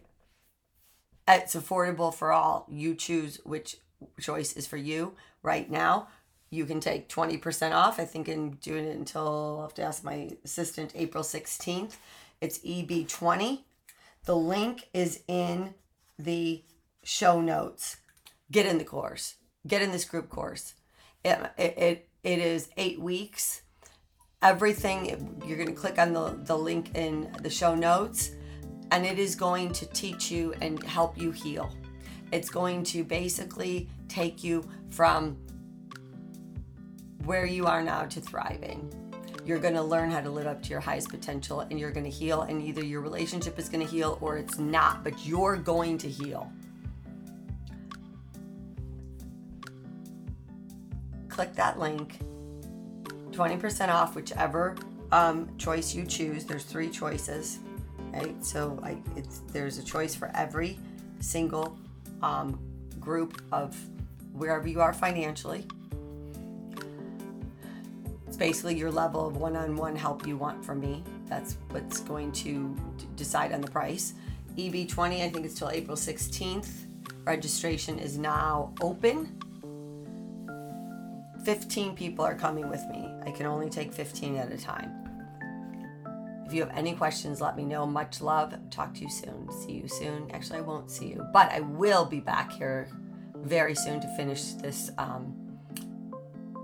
it's 1.27 1.57
affordable 1.57 2.13
for 2.13 2.33
all 2.33 2.67
you 2.69 2.95
choose 2.95 3.41
which 3.45 3.79
choice 4.21 4.53
is 4.53 4.67
for 4.67 4.77
you 4.77 5.15
right 5.43 5.71
now 5.71 6.09
you 6.51 6.67
can 6.67 6.81
take 6.81 7.09
20% 7.09 7.73
off. 7.73 8.01
I 8.01 8.05
think 8.05 8.29
in 8.29 8.53
doing 8.63 8.85
it 8.85 8.97
until 8.97 9.29
i'll 9.29 9.63
have 9.63 9.75
to 9.75 9.83
ask 9.83 10.05
my 10.05 10.31
assistant 10.45 10.93
april 10.95 11.23
16th 11.23 11.97
it's 12.41 12.59
eb20 12.59 13.61
the 14.25 14.37
link 14.37 14.89
is 14.93 15.23
in 15.27 15.75
the 16.19 16.63
show 17.03 17.41
notes. 17.41 17.97
Get 18.51 18.67
in 18.67 18.79
the 18.79 18.85
course. 18.85 19.37
Get 19.67 19.83
in 19.83 19.93
this 19.93 20.05
group 20.05 20.29
course. 20.29 20.75
It, 21.25 21.39
it, 21.57 22.09
it 22.23 22.39
is 22.39 22.69
eight 22.77 23.01
weeks. 23.01 23.63
Everything, 24.43 25.43
you're 25.47 25.57
going 25.57 25.69
to 25.69 25.75
click 25.75 25.99
on 25.99 26.13
the, 26.13 26.39
the 26.45 26.57
link 26.57 26.95
in 26.95 27.31
the 27.43 27.51
show 27.51 27.75
notes, 27.75 28.31
and 28.91 29.05
it 29.05 29.19
is 29.19 29.35
going 29.35 29.73
to 29.75 29.87
teach 29.87 30.31
you 30.31 30.55
and 30.61 30.83
help 30.83 31.19
you 31.19 31.31
heal. 31.31 31.71
It's 32.33 32.49
going 32.49 32.85
to 32.85 33.05
basically 33.05 33.89
take 34.09 34.43
you 34.43 34.67
from 34.91 35.37
where 37.31 37.47
you 37.47 37.65
are 37.65 37.81
now 37.81 38.03
to 38.07 38.21
thriving. 38.21 38.93
You're 39.47 39.61
going 39.61 39.75
to 39.75 39.83
learn 39.83 40.11
how 40.11 40.21
to 40.21 40.29
live 40.29 40.49
up 40.49 40.65
to 40.65 40.71
your 40.71 40.81
highest 40.81 41.11
potential 41.11 41.61
and 41.61 41.79
you're 41.79 41.93
going 41.93 42.03
to 42.03 42.11
heal, 42.11 42.43
and 42.43 42.61
either 42.61 42.85
your 42.85 43.03
relationship 43.03 43.57
is 43.57 43.69
going 43.69 43.87
to 43.87 43.89
heal 43.89 44.19
or 44.21 44.37
it's 44.37 44.59
not, 44.59 45.05
but 45.05 45.25
you're 45.25 45.55
going 45.55 45.97
to 45.99 46.09
heal. 46.09 46.51
click 51.29 51.55
that 51.55 51.79
link. 51.79 52.19
20% 53.31 53.89
off 53.91 54.17
whichever 54.17 54.75
um, 55.13 55.49
choice 55.57 55.95
you 55.95 56.05
choose. 56.05 56.45
There's 56.45 56.65
three 56.65 56.91
choices, 56.91 57.61
right? 58.13 58.45
So 58.45 58.81
I, 58.83 58.99
it's 59.15 59.39
there's 59.53 59.79
a 59.79 59.85
choice 59.85 60.17
for 60.17 60.33
every 60.35 60.81
single 61.21 61.79
um, 62.23 62.59
group 62.99 63.41
of 63.53 63.79
wherever 64.33 64.67
you 64.67 64.81
are 64.81 64.93
financially 64.93 65.69
basically 68.41 68.75
your 68.75 68.91
level 68.91 69.27
of 69.27 69.37
one 69.37 69.55
on 69.55 69.77
one 69.77 69.95
help 69.95 70.27
you 70.27 70.35
want 70.35 70.65
from 70.65 70.81
me. 70.81 71.05
That's 71.27 71.59
what's 71.69 72.01
going 72.01 72.33
to 72.33 72.75
d- 72.97 73.07
decide 73.15 73.53
on 73.53 73.61
the 73.61 73.71
price. 73.71 74.15
EB20, 74.57 75.23
I 75.23 75.29
think 75.29 75.45
it's 75.45 75.55
till 75.55 75.69
April 75.69 75.97
16th. 75.97 76.87
Registration 77.25 77.99
is 77.99 78.17
now 78.17 78.73
open. 78.81 79.39
15 81.45 81.95
people 81.95 82.25
are 82.25 82.35
coming 82.35 82.71
with 82.71 82.83
me. 82.89 83.07
I 83.27 83.31
can 83.31 83.45
only 83.45 83.69
take 83.69 83.93
15 83.93 84.37
at 84.37 84.51
a 84.51 84.57
time. 84.57 84.91
If 86.47 86.55
you 86.55 86.63
have 86.63 86.75
any 86.75 86.95
questions, 86.95 87.43
let 87.43 87.59
me 87.59 87.65
know. 87.65 87.87
Much 87.87 88.23
love. 88.23 88.55
Talk 88.71 88.95
to 88.95 89.03
you 89.03 89.11
soon. 89.11 89.53
See 89.53 89.73
you 89.73 89.87
soon. 89.87 90.31
Actually, 90.31 90.61
I 90.61 90.63
won't 90.63 90.91
see 90.91 91.09
you, 91.09 91.27
but 91.35 91.53
I 91.53 91.61
will 91.61 92.07
be 92.07 92.21
back 92.21 92.53
here 92.53 92.89
very 93.37 93.75
soon 93.75 94.01
to 94.01 94.09
finish 94.17 94.53
this. 94.55 94.91
Um, 94.97 95.35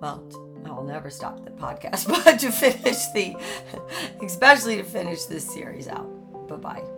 well, 0.00 0.26
I'll 0.70 0.84
never 0.84 1.10
stop 1.10 1.44
the 1.44 1.50
podcast, 1.50 2.08
but 2.24 2.38
to 2.40 2.50
finish 2.50 3.06
the, 3.14 3.36
especially 4.22 4.76
to 4.76 4.84
finish 4.84 5.24
this 5.24 5.44
series 5.52 5.88
out. 5.88 6.08
Bye 6.48 6.56
bye. 6.56 6.95